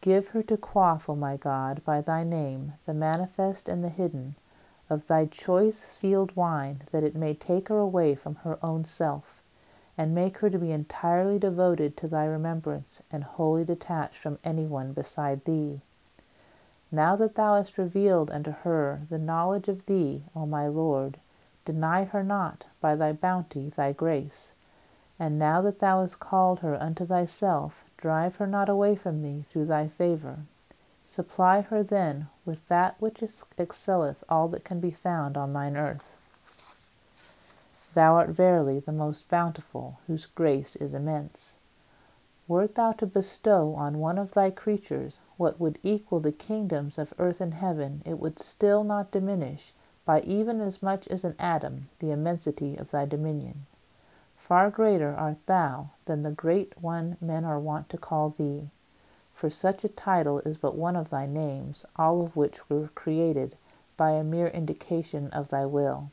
Give 0.00 0.28
her 0.28 0.42
to 0.44 0.56
quaff, 0.56 1.06
O 1.06 1.14
my 1.14 1.36
God, 1.36 1.84
by 1.84 2.00
thy 2.00 2.24
name, 2.24 2.72
the 2.86 2.94
manifest 2.94 3.68
and 3.68 3.84
the 3.84 3.90
hidden, 3.90 4.36
of 4.88 5.06
thy 5.06 5.26
choice 5.26 5.76
sealed 5.76 6.34
wine, 6.34 6.80
that 6.92 7.04
it 7.04 7.14
may 7.14 7.34
take 7.34 7.68
her 7.68 7.78
away 7.78 8.14
from 8.14 8.36
her 8.36 8.58
own 8.62 8.86
self 8.86 9.35
and 9.98 10.14
make 10.14 10.38
her 10.38 10.50
to 10.50 10.58
be 10.58 10.72
entirely 10.72 11.38
devoted 11.38 11.96
to 11.96 12.06
thy 12.06 12.24
remembrance 12.24 13.00
and 13.10 13.24
wholly 13.24 13.64
detached 13.64 14.18
from 14.18 14.38
any 14.44 14.66
one 14.66 14.92
beside 14.92 15.44
thee. 15.44 15.80
Now 16.92 17.16
that 17.16 17.34
thou 17.34 17.56
hast 17.56 17.78
revealed 17.78 18.30
unto 18.30 18.50
her 18.50 19.00
the 19.08 19.18
knowledge 19.18 19.68
of 19.68 19.86
thee, 19.86 20.24
O 20.34 20.46
my 20.46 20.68
Lord, 20.68 21.18
deny 21.64 22.04
her 22.04 22.22
not 22.22 22.66
by 22.80 22.94
thy 22.94 23.12
bounty 23.12 23.68
thy 23.68 23.92
grace. 23.92 24.52
And 25.18 25.38
now 25.38 25.62
that 25.62 25.78
thou 25.78 26.02
hast 26.02 26.20
called 26.20 26.60
her 26.60 26.80
unto 26.80 27.06
thyself, 27.06 27.84
drive 27.96 28.36
her 28.36 28.46
not 28.46 28.68
away 28.68 28.94
from 28.94 29.22
thee 29.22 29.42
through 29.48 29.66
thy 29.66 29.88
favor. 29.88 30.40
Supply 31.04 31.62
her 31.62 31.82
then 31.82 32.28
with 32.44 32.66
that 32.68 32.96
which 33.00 33.22
excelleth 33.56 34.22
all 34.28 34.48
that 34.48 34.64
can 34.64 34.80
be 34.80 34.90
found 34.90 35.36
on 35.36 35.52
thine 35.52 35.76
earth. 35.76 36.15
Thou 37.96 38.16
art 38.16 38.28
verily 38.28 38.78
the 38.78 38.92
most 38.92 39.26
bountiful, 39.30 40.00
whose 40.06 40.26
grace 40.26 40.76
is 40.76 40.92
immense. 40.92 41.54
Wert 42.46 42.74
thou 42.74 42.92
to 42.92 43.06
bestow 43.06 43.74
on 43.74 44.00
one 44.00 44.18
of 44.18 44.34
thy 44.34 44.50
creatures 44.50 45.18
what 45.38 45.58
would 45.58 45.78
equal 45.82 46.20
the 46.20 46.30
kingdoms 46.30 46.98
of 46.98 47.14
earth 47.18 47.40
and 47.40 47.54
heaven, 47.54 48.02
it 48.04 48.18
would 48.18 48.38
still 48.38 48.84
not 48.84 49.10
diminish, 49.10 49.72
by 50.04 50.20
even 50.20 50.60
as 50.60 50.82
much 50.82 51.08
as 51.08 51.24
an 51.24 51.36
atom, 51.38 51.84
the 51.98 52.10
immensity 52.10 52.76
of 52.76 52.90
thy 52.90 53.06
dominion. 53.06 53.64
Far 54.36 54.68
greater 54.68 55.14
art 55.14 55.38
thou 55.46 55.88
than 56.04 56.22
the 56.22 56.32
great 56.32 56.74
one 56.78 57.16
men 57.18 57.46
are 57.46 57.58
wont 57.58 57.88
to 57.88 57.96
call 57.96 58.28
thee, 58.28 58.68
for 59.32 59.48
such 59.48 59.84
a 59.84 59.88
title 59.88 60.40
is 60.40 60.58
but 60.58 60.74
one 60.74 60.96
of 60.96 61.08
thy 61.08 61.24
names, 61.24 61.86
all 61.96 62.20
of 62.20 62.36
which 62.36 62.68
were 62.68 62.88
created 62.88 63.56
by 63.96 64.10
a 64.10 64.22
mere 64.22 64.48
indication 64.48 65.30
of 65.30 65.48
thy 65.48 65.64
will. 65.64 66.10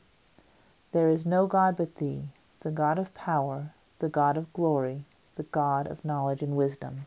There 0.94 1.08
is 1.08 1.26
no 1.26 1.48
God 1.48 1.76
but 1.76 1.96
Thee, 1.96 2.28
the 2.60 2.70
God 2.70 3.00
of 3.00 3.12
power, 3.14 3.72
the 3.98 4.08
God 4.08 4.36
of 4.36 4.52
glory, 4.52 5.02
the 5.34 5.42
God 5.42 5.88
of 5.88 6.04
knowledge 6.04 6.40
and 6.40 6.54
wisdom. 6.54 7.06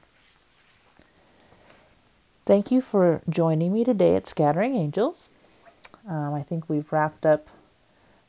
Thank 2.46 2.70
you 2.70 2.82
for 2.82 3.22
joining 3.30 3.72
me 3.72 3.86
today 3.86 4.16
at 4.18 4.28
Scattering 4.28 4.76
Angels. 4.76 5.30
Um, 6.06 6.34
I 6.34 6.44
think 6.44 6.68
we've 6.68 6.92
wrapped 6.92 7.26
up 7.26 7.48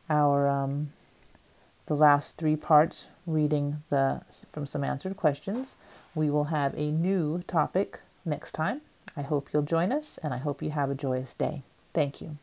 our 0.08 0.48
um, 0.48 0.92
the 1.86 1.96
last 1.96 2.36
three 2.36 2.54
parts 2.54 3.08
reading 3.26 3.82
the 3.90 4.22
from 4.52 4.64
some 4.64 4.84
answered 4.84 5.16
questions. 5.16 5.74
We 6.14 6.30
will 6.30 6.44
have 6.44 6.72
a 6.76 6.92
new 6.92 7.42
topic 7.48 7.98
next 8.24 8.52
time. 8.52 8.82
I 9.16 9.22
hope 9.22 9.48
you'll 9.52 9.62
join 9.64 9.90
us, 9.90 10.20
and 10.22 10.32
I 10.32 10.38
hope 10.38 10.62
you 10.62 10.70
have 10.70 10.88
a 10.88 10.94
joyous 10.94 11.34
day. 11.34 11.62
Thank 11.92 12.20
you. 12.20 12.38